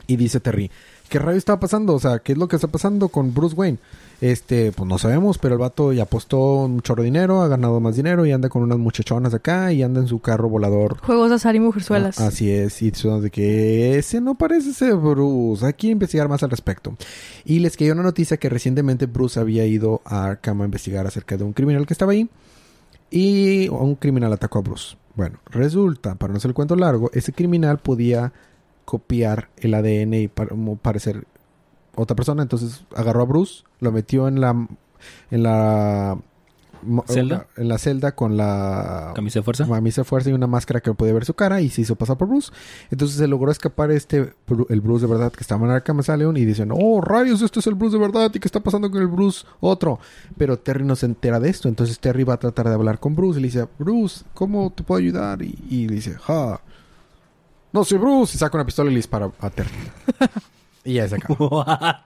[0.07, 0.71] y dice Terry,
[1.11, 1.95] ¿qué rayo está pasando?
[1.95, 3.79] O sea, ¿qué es lo que está pasando con Bruce Wayne?
[4.21, 7.81] Este, pues no sabemos, pero el vato ya apostó un chorro de dinero, ha ganado
[7.81, 10.99] más dinero y anda con unas muchachonas acá y anda en su carro volador.
[10.99, 12.21] Juegos de azar y mujerzuelas.
[12.21, 15.67] Ah, Así es, y son de que ese no parece ser Bruce.
[15.67, 16.97] Hay que investigar más al respecto.
[17.45, 21.37] Y les cayó una noticia que recientemente Bruce había ido a Arkham a investigar acerca
[21.37, 22.29] de un criminal que estaba ahí.
[23.11, 24.97] Y un criminal atacó a Bruce.
[25.17, 28.33] Bueno, resulta, para no hacer el cuento largo, ese criminal podía
[28.91, 31.25] copiar el ADN y parecer
[31.95, 32.43] otra persona.
[32.43, 34.67] Entonces agarró a Bruce, lo metió en la
[35.31, 36.19] en la
[37.07, 37.47] ¿Celda?
[37.57, 39.67] en la celda con la Camisa de fuerza.
[39.69, 42.17] camisa de fuerza y una máscara que podía ver su cara y se hizo pasar
[42.17, 42.51] por Bruce.
[42.91, 44.33] Entonces se logró escapar este
[44.71, 47.67] el Bruce de verdad que estaba en Arkham Asylum y dicen, oh rayos, este es
[47.69, 50.01] el Bruce de verdad y qué está pasando con el Bruce otro.
[50.37, 53.15] Pero Terry no se entera de esto, entonces Terry va a tratar de hablar con
[53.15, 55.43] Bruce y le dice, Bruce, ¿cómo te puedo ayudar?
[55.43, 56.61] Y, y le dice, ja,
[57.73, 59.71] no soy Bruce y saca una pistola y le dispara a Terry.
[60.85, 61.37] y ya se acaba.
[61.39, 61.97] What?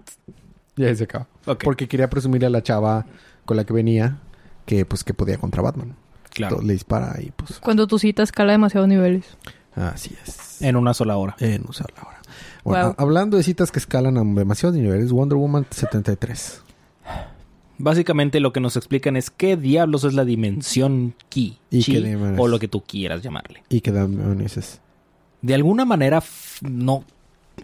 [0.76, 1.26] Ya se acaba.
[1.46, 1.62] Ok.
[1.64, 3.06] Porque quería presumirle a la chava
[3.44, 4.18] con la que venía
[4.66, 5.94] que pues que podía contra Batman.
[6.30, 6.54] Claro.
[6.56, 9.24] Entonces, le dispara y pues Cuando tu cita escala demasiados niveles.
[9.76, 10.60] así es.
[10.62, 11.36] En una sola hora.
[11.38, 12.20] En usar la hora.
[12.64, 12.94] Bueno, Wow.
[12.98, 16.62] hablando de citas que escalan a demasiados niveles, Wonder Woman 73.
[17.76, 21.58] Básicamente lo que nos explican es qué diablos es la dimensión Ki.
[21.70, 23.62] ¿Y Chi, qué o lo que tú quieras llamarle.
[23.68, 24.80] Y que demonios es.
[25.44, 26.22] De alguna manera
[26.62, 27.04] no,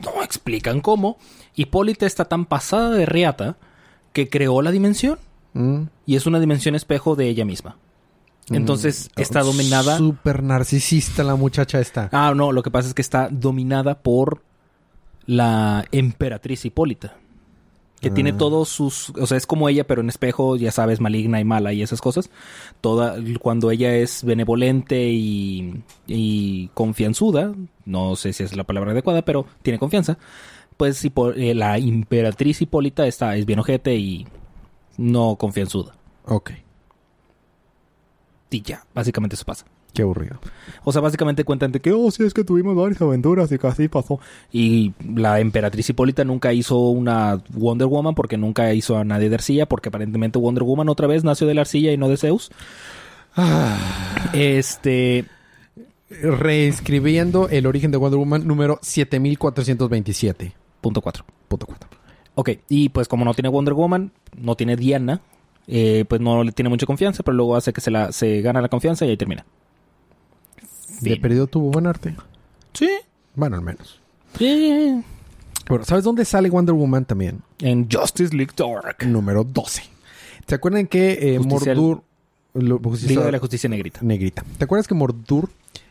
[0.05, 1.17] no explican cómo.
[1.55, 3.57] Hipólita está tan pasada de riata
[4.13, 5.19] que creó la dimensión.
[5.55, 5.85] Mm.
[6.07, 7.77] Y es una dimensión espejo de ella misma.
[8.51, 9.21] Entonces Mm.
[9.21, 9.97] está dominada.
[9.97, 12.09] Súper narcisista la muchacha esta.
[12.13, 14.43] Ah, no, lo que pasa es que está dominada por
[15.27, 17.15] la emperatriz Hipólita.
[18.01, 18.15] Que Ah.
[18.15, 19.11] tiene todos sus.
[19.11, 22.01] O sea, es como ella, pero en espejo, ya sabes, maligna y mala y esas
[22.01, 22.31] cosas.
[22.81, 23.17] Toda.
[23.41, 25.83] Cuando ella es benevolente y.
[26.07, 27.55] y confianzuda.
[27.85, 30.17] No sé si es la palabra adecuada, pero tiene confianza.
[30.79, 34.27] Pues Hipo- eh, la emperatriz Hipólita está, es bien ojete y.
[34.97, 35.95] no confianzuda.
[36.27, 36.53] Ok.
[38.51, 39.65] Y ya, básicamente eso pasa.
[39.93, 40.39] Qué aburrido.
[40.85, 43.89] O sea, básicamente cuentan de que, oh, sí, es que tuvimos varias aventuras y casi
[43.89, 44.21] pasó.
[44.53, 49.35] Y la emperatriz Hipólita nunca hizo una Wonder Woman porque nunca hizo a nadie de
[49.35, 52.51] arcilla, porque aparentemente Wonder Woman otra vez nació de la arcilla y no de Zeus.
[54.33, 55.25] Este.
[56.11, 60.53] Reescribiendo el origen de Wonder Woman número 7427.
[60.81, 61.25] Punto 4.
[61.49, 61.89] Punto cuatro.
[62.35, 65.21] Ok, y pues como no tiene Wonder Woman, no tiene Diana,
[65.67, 68.61] eh, pues no le tiene mucha confianza, pero luego hace que se, la, se gana
[68.61, 69.45] la confianza y ahí termina.
[71.01, 71.21] De Fin.
[71.23, 72.15] perdido tuvo buen arte.
[72.73, 72.89] Sí.
[73.35, 74.01] Bueno, al menos.
[74.39, 75.03] Sí.
[75.69, 77.43] Bueno, ¿sabes dónde sale Wonder Woman también?
[77.61, 79.07] En Justice League Dark.
[79.07, 79.83] Número 12.
[80.47, 82.03] ¿Se acuerdan que eh, Mordur...
[82.53, 84.01] Liga de la Justicia Negrita.
[84.03, 84.45] negrita.
[84.59, 85.49] ¿Te acuerdas que Mordur,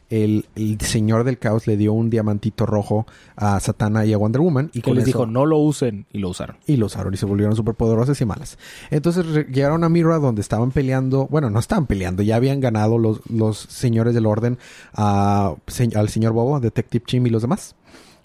[0.09, 3.05] el, el señor del caos, le dio un diamantito rojo
[3.35, 4.71] a Satana y a Wonder Woman?
[4.73, 6.57] Y Que les eso- dijo, no lo usen, y lo usaron.
[6.67, 8.57] Y lo usaron y se volvieron súper poderosas y malas.
[8.91, 11.27] Entonces llegaron a Mira donde estaban peleando.
[11.27, 14.57] Bueno, no estaban peleando, ya habían ganado los, los señores del orden
[14.93, 17.75] a- se- al señor Bobo, Detective Chim y los demás.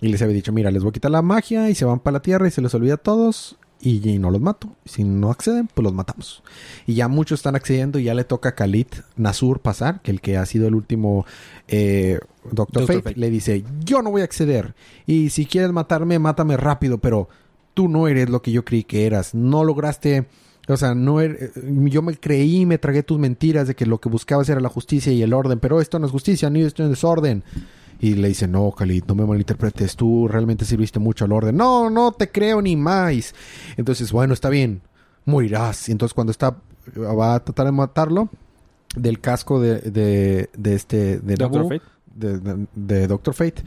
[0.01, 2.15] Y les había dicho, mira, les voy a quitar la magia y se van para
[2.15, 3.57] la tierra y se les olvida a todos.
[3.85, 4.75] Y, y no los mato.
[4.85, 6.43] Si no acceden, pues los matamos.
[6.87, 10.21] Y ya muchos están accediendo y ya le toca a Khalid Nasur pasar, que el
[10.21, 11.27] que ha sido el último
[11.69, 12.19] eh,
[12.51, 12.87] Doctor, Dr.
[12.87, 13.21] Fate, Fate.
[13.21, 14.75] le dice, yo no voy a acceder.
[15.07, 17.29] Y si quieres matarme, mátame rápido, pero
[17.75, 19.35] tú no eres lo que yo creí que eras.
[19.35, 20.27] No lograste...
[20.67, 21.53] O sea, no er-
[21.91, 25.13] yo me creí, me tragué tus mentiras de que lo que buscabas era la justicia
[25.13, 27.45] y el orden, pero esto no es justicia, ni esto no es orden.
[28.05, 31.57] Y le dice, no, Khalid, no me malinterpretes, tú realmente sirviste mucho al orden.
[31.57, 33.35] No, no te creo ni más.
[33.79, 34.83] Entonces, bueno, está bien,
[35.25, 35.89] morirás.
[35.89, 36.57] Y entonces cuando está,
[36.99, 38.29] va a tratar de matarlo,
[38.95, 41.85] del casco de, de, de este, de Doctor Naboo, Fate.
[42.15, 43.63] de, de- de Doctor Fate,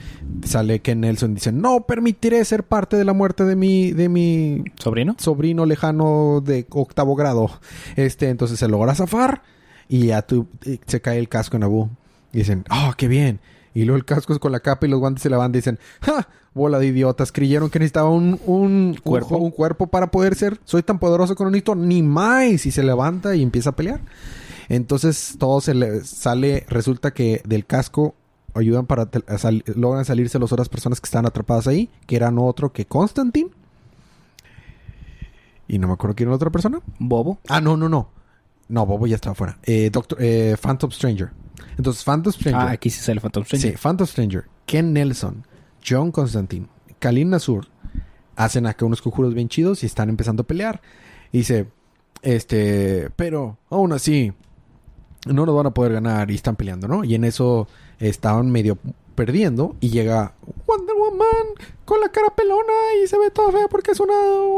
[0.45, 4.63] sale que Nelson dice, no permitiré ser parte de la muerte de mi, de mi
[4.79, 5.15] ¿Sobrino?
[5.17, 7.49] sobrino lejano de octavo grado.
[7.95, 9.41] Este, entonces se logra zafar
[9.89, 10.25] y ya
[10.65, 11.89] eh, se cae el casco en Abu.
[12.31, 13.39] Y dicen, ¡ah, qué bien!
[13.77, 15.77] Y luego el casco es con la capa y los guantes se la van dicen,
[16.01, 16.27] ¡ja!
[16.55, 19.37] Bola de idiotas, creyeron que necesitaba un, un Cuerpo.
[19.37, 20.59] un, un cuerpo para poder ser.
[20.65, 22.65] Soy tan poderoso que no necesito ni más.
[22.65, 24.01] Y se levanta y empieza a pelear.
[24.67, 28.15] Entonces todo se le sale, resulta que del casco
[28.55, 29.07] ayudan para
[29.37, 33.51] sal- logran salirse las otras personas que están atrapadas ahí, que eran otro que Constantine.
[35.67, 36.79] Y no me acuerdo quién era la otra persona.
[36.97, 37.39] Bobo.
[37.47, 38.09] Ah, no, no, no.
[38.69, 39.59] No, Bobo ya estaba fuera.
[39.63, 41.29] Eh, Doctor, eh, Phantom Stranger.
[41.77, 42.69] Entonces, Phantom Stranger.
[42.69, 43.71] Ah, aquí sí sale Phantom Stranger.
[43.71, 45.45] Sí, Phantom Stranger, Ken Nelson,
[45.87, 46.67] John Constantine,
[46.99, 47.67] Kalin Nasur
[48.37, 50.81] hacen acá unos conjuros bien chidos y están empezando a pelear.
[51.31, 51.67] Y dice,
[52.21, 54.31] este, pero aún así,
[55.25, 57.03] no nos van a poder ganar y están peleando, ¿no?
[57.03, 57.67] Y en eso
[57.99, 58.77] estaban medio
[59.17, 60.35] perdiendo y llega
[60.67, 61.47] Wonder Woman
[61.85, 64.13] con la cara pelona y se ve toda fea porque es una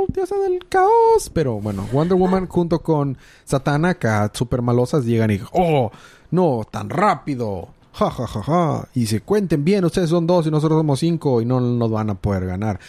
[0.09, 1.31] diosa del caos.
[1.33, 5.91] Pero bueno, Wonder Woman junto con Satana, acá super malosas, llegan y ¡Oh!
[6.29, 7.69] No, tan rápido.
[7.93, 8.87] Ja, ja, ja, ja.
[8.93, 12.09] Y se cuenten bien, ustedes son dos y nosotros somos cinco y no nos van
[12.09, 12.79] a poder ganar.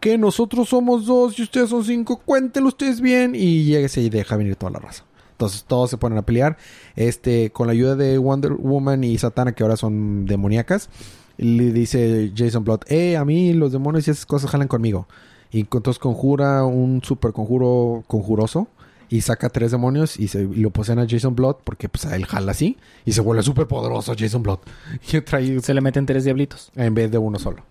[0.00, 3.34] Que nosotros somos dos y ustedes son cinco, cuéntenlo ustedes bien.
[3.34, 5.04] Y llega y deja venir toda la raza.
[5.38, 6.56] Entonces todos se ponen a pelear.
[6.96, 10.90] Este, con la ayuda de Wonder Woman y Satana, que ahora son demoníacas,
[11.38, 15.06] le dice Jason Blood, eh, a mí los demonios y esas cosas jalan conmigo.
[15.50, 18.68] Y entonces conjura un super conjuro conjuroso.
[19.10, 22.14] Y saca tres demonios y, se, y lo poseen a Jason Blood porque pues a
[22.14, 22.76] él jala así.
[23.06, 24.58] Y se vuelve súper poderoso Jason Blood.
[25.12, 26.70] Y trae Se le meten tres diablitos.
[26.74, 27.62] en vez de uno solo.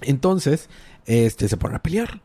[0.00, 0.70] Entonces,
[1.04, 2.22] este, se ponen a pelear.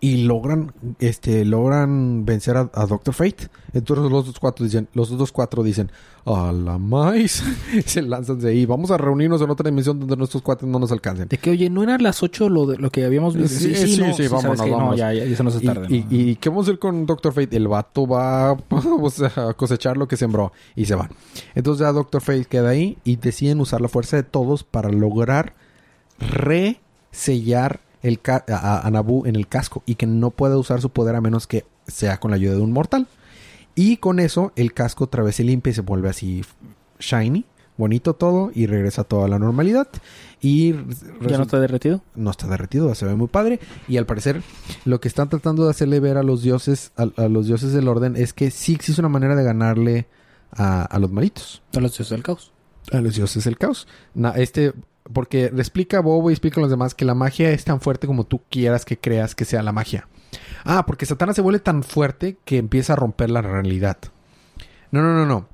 [0.00, 3.48] Y logran, este, logran vencer a, a Doctor Fate.
[3.72, 5.90] Entonces los otros cuatro dicen, los otros cuatro dicen,
[6.24, 7.42] a la más.
[7.84, 8.64] se lanzan de ahí.
[8.64, 11.26] Vamos a reunirnos en otra dimensión donde nuestros cuatro no nos alcancen.
[11.26, 13.58] De que, oye, ¿no eran las 8 lo, de, lo que habíamos visto?
[13.58, 14.70] Sí, sí, no, sí, ¿sabes vámonos, qué?
[14.70, 14.98] No, vámonos.
[14.98, 15.86] ya, ya, ya se nos tarde.
[15.88, 16.06] y- ¿no?
[16.10, 17.56] y qué vamos a hacer con Doctor Fate?
[17.56, 21.08] El vato va a cosechar lo que sembró y se van.
[21.56, 25.54] Entonces ya Doctor Fate queda ahí y deciden usar la fuerza de todos para lograr
[26.20, 30.90] resellar el ca- a, a Naboo en el casco y que no pueda usar su
[30.90, 33.06] poder a menos que sea con la ayuda de un mortal.
[33.74, 36.44] Y con eso el casco otra vez se limpia y se vuelve así
[36.98, 37.44] shiny,
[37.76, 39.86] bonito todo y regresa a toda la normalidad.
[40.40, 40.72] Y
[41.20, 42.02] ¿Ya no está derretido?
[42.16, 43.60] no está derretido, se ve muy padre.
[43.86, 44.42] Y al parecer,
[44.84, 47.86] lo que están tratando de hacerle ver a los dioses, a, a los dioses del
[47.88, 50.08] orden, es que sí existe una manera de ganarle
[50.50, 51.62] a, a los malitos.
[51.76, 52.52] A los dioses del caos.
[52.92, 53.86] A los dioses del caos.
[54.14, 54.72] Na- este,
[55.12, 57.80] porque le explica a Bobo y explica a los demás que la magia es tan
[57.80, 60.08] fuerte como tú quieras que creas que sea la magia.
[60.64, 63.98] Ah, porque Satana se vuelve tan fuerte que empieza a romper la realidad.
[64.90, 65.48] No, no, no, no.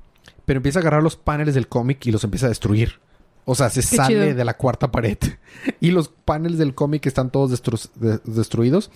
[0.45, 2.99] Pero empieza a agarrar los paneles del cómic y los empieza a destruir.
[3.45, 4.35] O sea, se Qué sale chido.
[4.35, 5.17] de la cuarta pared.
[5.79, 8.91] Y los paneles del cómic están todos destru- de- destruidos.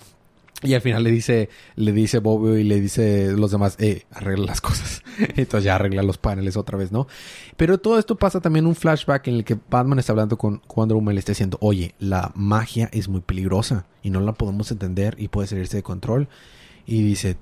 [0.62, 4.44] Y al final le dice, le dice Bobo y le dice los demás, eh, arregla
[4.46, 5.02] las cosas.
[5.36, 7.06] Entonces ya arregla los paneles otra vez, ¿no?
[7.56, 10.96] Pero todo esto pasa también un flashback en el que Batman está hablando con Wonder
[10.96, 14.70] Woman y le está diciendo, oye, la magia es muy peligrosa y no la podemos
[14.70, 16.28] entender y puede salirse de control.
[16.86, 17.36] Y dice,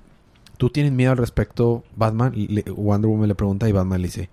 [0.57, 2.31] ¿tú tienes miedo al respecto, Batman?
[2.35, 4.29] Le- Wonder Woman le pregunta y Batman le dice,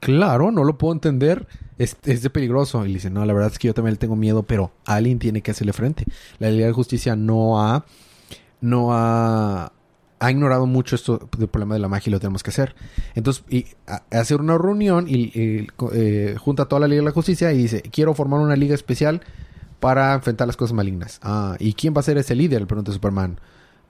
[0.00, 1.46] claro, no lo puedo entender,
[1.78, 2.84] es, es de peligroso.
[2.84, 5.18] Y le dice, no, la verdad es que yo también le tengo miedo, pero alguien
[5.20, 6.04] tiene que hacerle frente.
[6.40, 7.84] La Liga de Justicia no ha,
[8.64, 9.72] no ha,
[10.18, 12.74] ha ignorado mucho esto del problema de la magia y lo tenemos que hacer.
[13.14, 13.66] Entonces, y,
[14.34, 15.30] una reunión y,
[15.92, 18.74] eh, junta a toda la Liga de la Justicia y dice, quiero formar una liga
[18.74, 19.20] especial
[19.80, 21.20] para enfrentar las cosas malignas.
[21.22, 22.66] Ah, ¿y quién va a ser ese líder?
[22.66, 23.38] Pregunta Superman.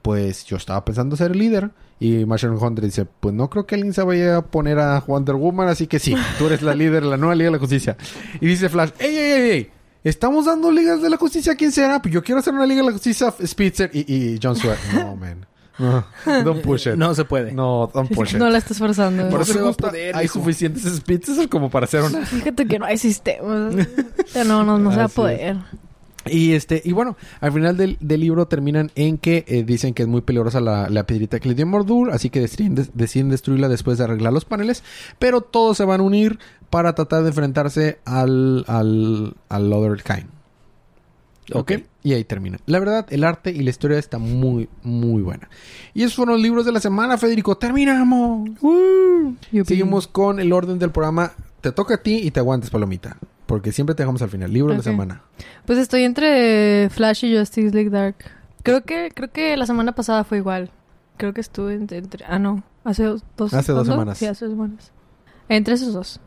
[0.02, 1.70] Pues yo estaba pensando ser el líder.
[2.00, 5.36] Y Martian Hunter dice, pues no creo que alguien se vaya a poner a Wonder
[5.36, 7.96] Woman, así que sí, tú eres la líder de la nueva Liga de la Justicia.
[8.40, 9.50] Y dice Flash, ¡ey, ey, ey!
[9.50, 9.70] ey!
[10.04, 12.00] ¿Estamos dando ligas de la justicia a quién será?
[12.02, 14.00] Pues yo quiero hacer una liga de la justicia Spitzer y,
[14.34, 14.78] y John Stewart.
[14.94, 15.46] No, man.
[15.76, 16.04] No,
[16.44, 16.94] don't push it.
[16.94, 17.50] No se puede.
[17.52, 18.38] No, don't push it.
[18.38, 19.24] No la estás forzando.
[19.24, 20.38] Por No eso se me va a gusta, poder, hay hijo.
[20.38, 22.24] suficientes Spitzers como para hacer una.
[22.24, 23.70] Fíjate que no hay sistema.
[24.34, 25.56] Ya no, no, no se va a es.
[26.26, 30.02] Y este, y bueno, al final del, del libro terminan en que eh, dicen que
[30.02, 33.28] es muy peligrosa la, la piedrita que le dio Mordur, así que deciden, des- deciden
[33.28, 34.82] destruirla después de arreglar los paneles,
[35.18, 36.38] pero todos se van a unir
[36.70, 40.28] para tratar de enfrentarse al, al, al Other Kind.
[41.52, 41.72] ¿Ok?
[41.72, 41.82] Ok.
[42.02, 42.58] Y ahí termina.
[42.66, 45.48] La verdad, el arte y la historia está muy, muy buena.
[45.94, 47.56] Y esos fueron los libros de la semana, Federico.
[47.56, 48.50] ¡Terminamos!
[49.64, 51.32] Seguimos con el orden del programa.
[51.64, 53.16] Te toca a ti y te aguantes, Palomita.
[53.46, 54.52] Porque siempre te dejamos al final.
[54.52, 55.22] Libro de la semana.
[55.64, 58.16] Pues estoy entre Flash y Justice League Dark.
[58.62, 60.70] Creo que, creo que la semana pasada fue igual.
[61.16, 61.96] Creo que estuve entre...
[61.96, 62.62] entre- ah, no.
[62.84, 63.22] Hace dos,
[63.54, 64.18] Hace dos semanas.
[64.18, 64.92] Sí, hace dos semanas.
[65.48, 66.20] Entre esos dos.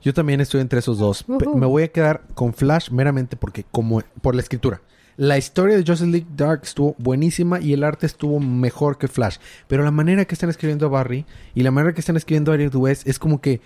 [0.00, 1.26] Yo también estoy entre esos dos.
[1.28, 4.80] Me voy a quedar con Flash meramente porque como por la escritura.
[5.18, 9.36] La historia de Justice League Dark estuvo buenísima y el arte estuvo mejor que Flash.
[9.68, 12.54] Pero la manera que están escribiendo a Barry y la manera que están escribiendo a
[12.54, 13.60] Eric West es como que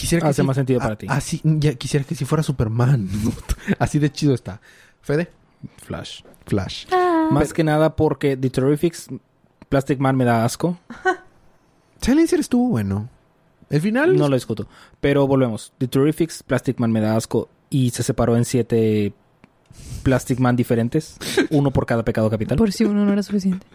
[0.00, 1.06] quisiera que Hace sí- más sentido a- para ti.
[1.08, 3.08] Así, ya quisiera que si fuera Superman.
[3.78, 4.60] así de chido está.
[5.00, 5.30] Fede,
[5.84, 6.22] Flash.
[6.46, 6.86] Flash.
[7.30, 9.08] Más que nada porque The Terrifics,
[9.68, 10.78] Plastic Man me da asco.
[12.00, 13.08] Silencer estuvo bueno.
[13.70, 14.66] El final No lo discuto.
[15.00, 15.72] Pero volvemos.
[15.78, 17.48] The Terrifics, Plastic Man me da asco.
[17.70, 19.12] Y se separó en siete
[20.02, 21.16] Plastic Man diferentes.
[21.50, 22.56] Uno por cada pecado capital.
[22.56, 23.66] Por si uno no era suficiente.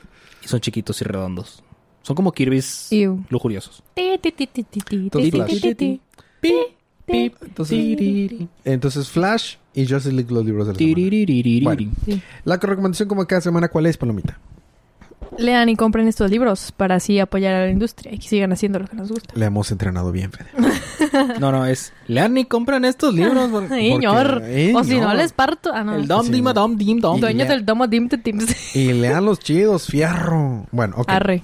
[0.44, 1.64] Y son chiquitos y redondos.
[2.02, 3.24] Son como Kirby's Ew.
[3.30, 3.84] lujuriosos.
[3.94, 6.00] Ti, ti, ti, ti, ti, ti, Entonces, ti, Flash.
[6.44, 6.54] Ti,
[7.06, 7.32] ti.
[7.42, 11.64] Entonces, entonces Flash y Justice League los libros de la semana.
[11.64, 11.92] Bueno.
[12.06, 12.22] Sí.
[12.46, 14.38] La recomendación como cada semana, ¿cuál es, Palomita?
[15.40, 18.78] Lean y compren estos libros para así apoyar a la industria y que sigan haciendo
[18.78, 19.34] lo que nos gusta.
[19.36, 20.48] Le hemos entrenado bien, Fede.
[21.40, 21.92] No, no, es...
[22.08, 23.50] Lean y compran estos libros.
[23.50, 24.42] por- Ay, ñor.
[24.46, 25.72] eh, O si no les parto.
[25.74, 25.96] Ah, no.
[25.96, 26.54] El Dom Sí, Dima.
[26.54, 27.20] Dom Dim Dom.
[27.20, 28.76] Dueños del Domo Dim Tims.
[28.76, 30.68] Y lean los chidos, fierro.
[30.72, 31.10] Bueno, ok.
[31.10, 31.42] Arre.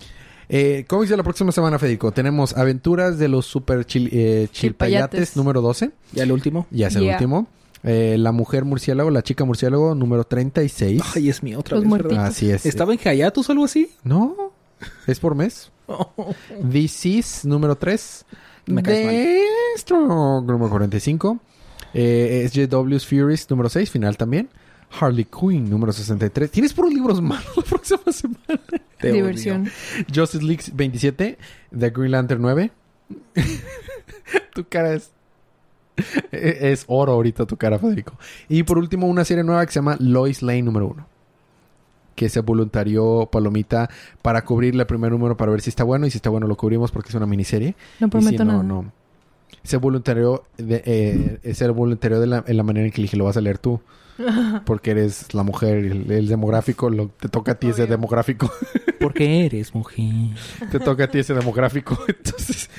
[0.50, 2.12] Eh, cómics de la próxima semana, Federico.
[2.12, 5.38] Tenemos Aventuras de los Super chil- eh, Chilpayates Chilpayates.
[5.38, 5.92] número 12.
[6.14, 6.66] Ya el último.
[6.72, 7.14] Ya es el Yeah.
[7.14, 7.48] último.
[7.84, 11.02] Eh, la Mujer Murciélago, la Chica Murciélago número 36.
[11.16, 12.18] Ay, es mi otra Los vez, muertitos.
[12.18, 12.32] ¿verdad?
[12.32, 12.66] Así es.
[12.66, 13.92] ¿Estaba en Hayatus o algo así?
[14.04, 14.52] No,
[15.08, 15.72] es por mes.
[16.64, 18.26] Disease número 3.
[18.66, 18.82] Me.
[18.82, 21.40] Deathstroke número 45.
[21.94, 24.50] Eh, SJW's Furies número 6, final también.
[25.00, 26.50] Harley Quinn número 63.
[26.52, 28.62] ¿Tienes puros libros malos la próxima semana?
[29.00, 29.64] Te Diversión.
[29.64, 30.06] odio.
[30.14, 31.38] Justice League 27.
[31.78, 32.72] The Green Lantern 9.
[34.54, 35.12] tu cara es...
[36.32, 38.18] e-, Es oro ahorita tu cara, Federico.
[38.48, 41.08] Y por último, una serie nueva que se llama Lois Lane número 1.
[42.16, 43.90] Que se voluntarió Palomita
[44.22, 46.06] para cubrirle el primer número para ver si está bueno.
[46.06, 47.76] Y si está bueno lo cubrimos porque es una miniserie.
[48.00, 48.64] No Y prometo si no, nada.
[48.64, 48.92] no.
[49.64, 53.18] Se voluntarió de, eh, es el voluntario de la, en la manera en que elige
[53.18, 53.80] lo vas a leer tú.
[54.66, 58.52] Porque eres la mujer, el, el demográfico, lo, te toca a ti ese demográfico.
[59.00, 60.06] Porque eres mujer.
[60.72, 61.98] te toca a ti ese demográfico.
[62.08, 62.70] Entonces,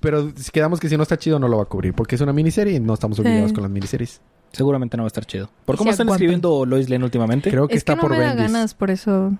[0.00, 1.94] pero si quedamos que si no está chido no lo va a cubrir.
[1.94, 3.54] Porque es una miniserie y no estamos obligados Sí.
[3.54, 4.20] con las miniseries.
[4.52, 5.48] Seguramente no va a estar chido.
[5.64, 6.16] ¿Por cómo están aguantan.
[6.22, 7.50] escribiendo Lois Lane últimamente?
[7.50, 8.52] Creo que es está que no por me da Bendis.
[8.52, 9.32] ganas, por eso.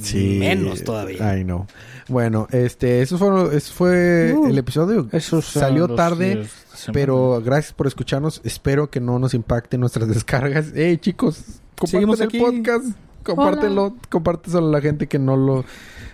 [0.00, 0.36] Sí.
[0.38, 1.30] Menos todavía.
[1.30, 1.66] Ay, no.
[2.08, 4.46] Bueno, este, eso fue, eso fue Uh.
[4.48, 5.08] el episodio.
[5.20, 6.46] Son Salió tarde.
[6.92, 8.40] Pero gracias por escucharnos.
[8.44, 10.72] Espero que no nos impacten nuestras descargas.
[10.74, 11.42] ¡Hey, chicos!
[11.78, 12.84] Comparten el podcast.
[13.22, 13.96] Compártelo.
[14.08, 15.64] Compárteselo a la gente que no lo...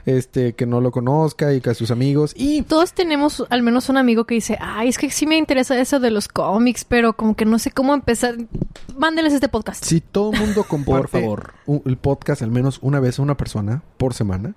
[0.06, 2.34] Este, que no lo conozca y que a sus amigos.
[2.36, 2.60] Y...
[2.62, 5.98] Todos tenemos al menos un amigo que dice, ay, es que sí me interesa eso
[5.98, 8.34] de los cómics, pero como que no sé cómo empezar.
[8.98, 9.82] Mándenles este podcast.
[9.82, 11.54] Si todo el mundo comparte Por favor.
[11.66, 14.54] un- el podcast al menos una vez a una persona por semana,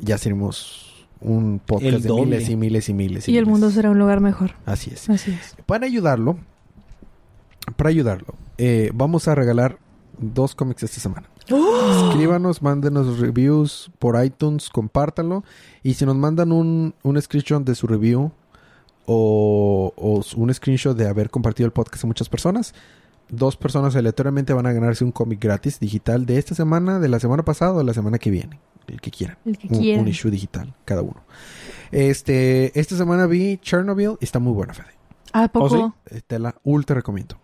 [0.00, 2.24] ya seremos un podcast El de doble.
[2.24, 3.28] miles y miles y miles.
[3.28, 3.48] Y el miles.
[3.60, 4.54] mundo será un lugar mejor.
[4.66, 5.08] Así es.
[5.08, 5.54] Así es.
[5.64, 6.38] Para ayudarlo,
[7.76, 9.78] para ayudarlo, eh, vamos a regalar
[10.18, 11.28] dos cómics esta semana.
[12.08, 15.44] Escríbanos, mándenos reviews por iTunes, compártanlo.
[15.82, 18.32] Y si nos mandan un, un screenshot de su review
[19.06, 22.74] o, o un screenshot de haber compartido el podcast a muchas personas,
[23.28, 27.20] dos personas aleatoriamente van a ganarse un cómic gratis digital de esta semana, de la
[27.20, 28.58] semana pasada o de la semana que viene.
[28.86, 29.36] El que quieran.
[29.44, 30.00] El que Un, quiera.
[30.00, 31.24] un issue digital, cada uno.
[31.90, 34.94] Este, esta semana vi Chernobyl y está muy buena, Fede.
[35.32, 35.76] ¿A poco?
[35.76, 37.36] ¿Oh, Eh, Te la ultra recomiendo.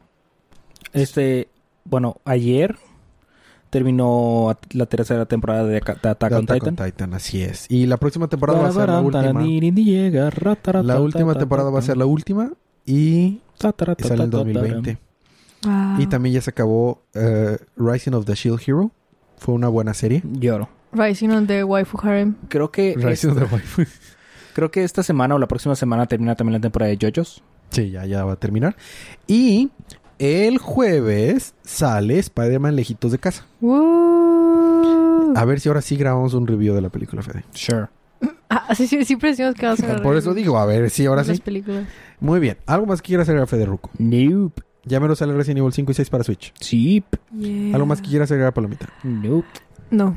[0.92, 1.48] Este,
[1.84, 2.76] bueno, ayer
[3.72, 7.14] terminó la tercera temporada de, Attack on Attack Titan.
[7.14, 7.66] así es.
[7.70, 10.82] Y la próxima temporada va a ser la última.
[10.82, 12.52] La última temporada va a ser la última
[12.84, 14.98] y, sale en 2020.
[15.64, 16.00] Wow.
[16.00, 18.90] Y también ya se acabó eh, Rising of the Shield Hero.
[19.38, 20.22] Fue una buena serie.
[20.24, 20.68] Lloro.
[20.92, 22.36] Rising on the Waifu Harem.
[22.48, 23.84] Creo que, Rising of the Waifu.
[24.54, 27.42] creo que esta semana o la próxima semana termina también la temporada de JoJo's.
[27.70, 28.76] Sí, ya, ya va a terminar.
[29.26, 29.70] Y
[30.22, 33.44] el jueves sale Spider-Man Lejitos de Casa.
[33.60, 35.32] Woo.
[35.36, 37.44] A ver si ahora sí grabamos un review de la película, Fede.
[37.52, 37.88] Sure.
[38.48, 41.24] Ah, sí, sí, siempre decimos que vamos a Por eso digo, a ver si ahora
[41.24, 41.38] sí.
[41.40, 41.86] películas.
[42.20, 42.58] Muy bien.
[42.66, 43.90] ¿Algo más que quiera hacer a Fede Ruco?
[43.98, 44.62] Nope.
[44.84, 46.52] Ya me lo sale Resident Evil 5 y 6 para Switch.
[46.60, 47.02] Sí.
[47.36, 47.74] Yeah.
[47.74, 48.88] ¿Algo más que quieras agregar, Palomita?
[49.02, 49.46] Nope.
[49.90, 50.16] No,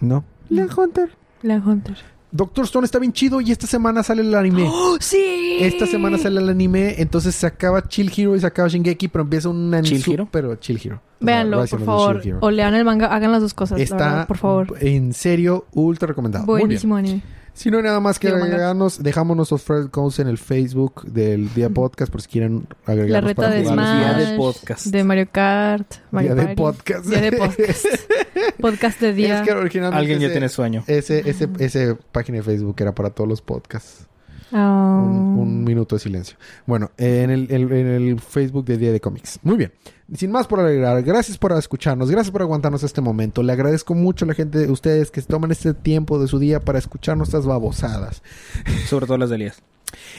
[0.00, 0.24] No.
[0.48, 1.10] La Hunter.
[1.42, 1.96] la Hunter.
[2.32, 4.66] Doctor Stone está bien chido y esta semana sale el anime.
[4.70, 5.58] ¡Oh, sí!
[5.60, 9.22] Esta semana sale el anime, entonces se acaba Chill Hero y se acaba Shingeki, pero
[9.24, 10.28] empieza un anime ¿Chill Hero?
[10.30, 11.02] Pero Chill Hero.
[11.20, 12.22] Véanlo, por favor.
[12.40, 13.78] O lean el manga, hagan las dos cosas.
[13.78, 14.76] la Está verdad, por favor.
[14.80, 16.46] en serio ultra recomendado.
[16.46, 16.68] Muy bien.
[16.68, 17.22] Buenísimo anime.
[17.52, 21.52] Si no hay nada más que agregarnos, dejamos nuestros friend codes en el Facebook del
[21.52, 23.64] día podcast por si quieren agregarnos La reta para de.
[23.66, 23.98] Smash.
[23.98, 24.86] Día de podcast.
[24.86, 25.94] De Mario Kart.
[26.10, 27.04] Mario Día de podcast.
[27.06, 27.84] Día de podcast.
[28.60, 29.40] podcast de día.
[29.40, 30.84] Es que originalmente Alguien ya ese- tiene sueño.
[30.86, 34.06] Ese, ese, ese página de Facebook era para todos los podcasts.
[34.52, 35.02] Ah.
[35.04, 36.36] Un, un minuto de silencio.
[36.66, 39.38] Bueno, en el, el- en el Facebook de Día de Cómics.
[39.42, 39.72] Muy bien.
[40.14, 43.42] Sin más por agregar, gracias por escucharnos, gracias por aguantarnos este momento.
[43.44, 46.58] Le agradezco mucho a la gente de ustedes que toman este tiempo de su día
[46.60, 48.22] para escuchar nuestras babosadas.
[48.88, 49.62] Sobre todo las de Elías.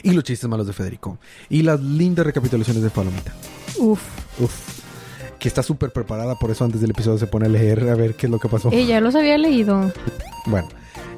[0.02, 1.18] Y los chistes malos de Federico.
[1.50, 3.32] Y las lindas recapitulaciones de Palomita.
[3.78, 4.00] Uf.
[4.40, 4.80] Uf.
[5.38, 8.14] Que está súper preparada, por eso antes del episodio se pone a leer a ver
[8.14, 8.70] qué es lo que pasó.
[8.72, 9.92] Ella los había leído.
[10.46, 10.68] Bueno,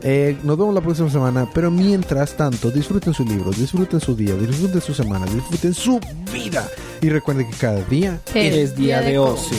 [0.06, 4.34] eh, nos vemos la próxima semana, pero mientras tanto, disfruten sus libros, disfruten su día,
[4.34, 5.98] disfruten su semana, disfruten su
[6.30, 6.68] vida.
[7.00, 9.56] Y recuerden que cada día Es día de ocio.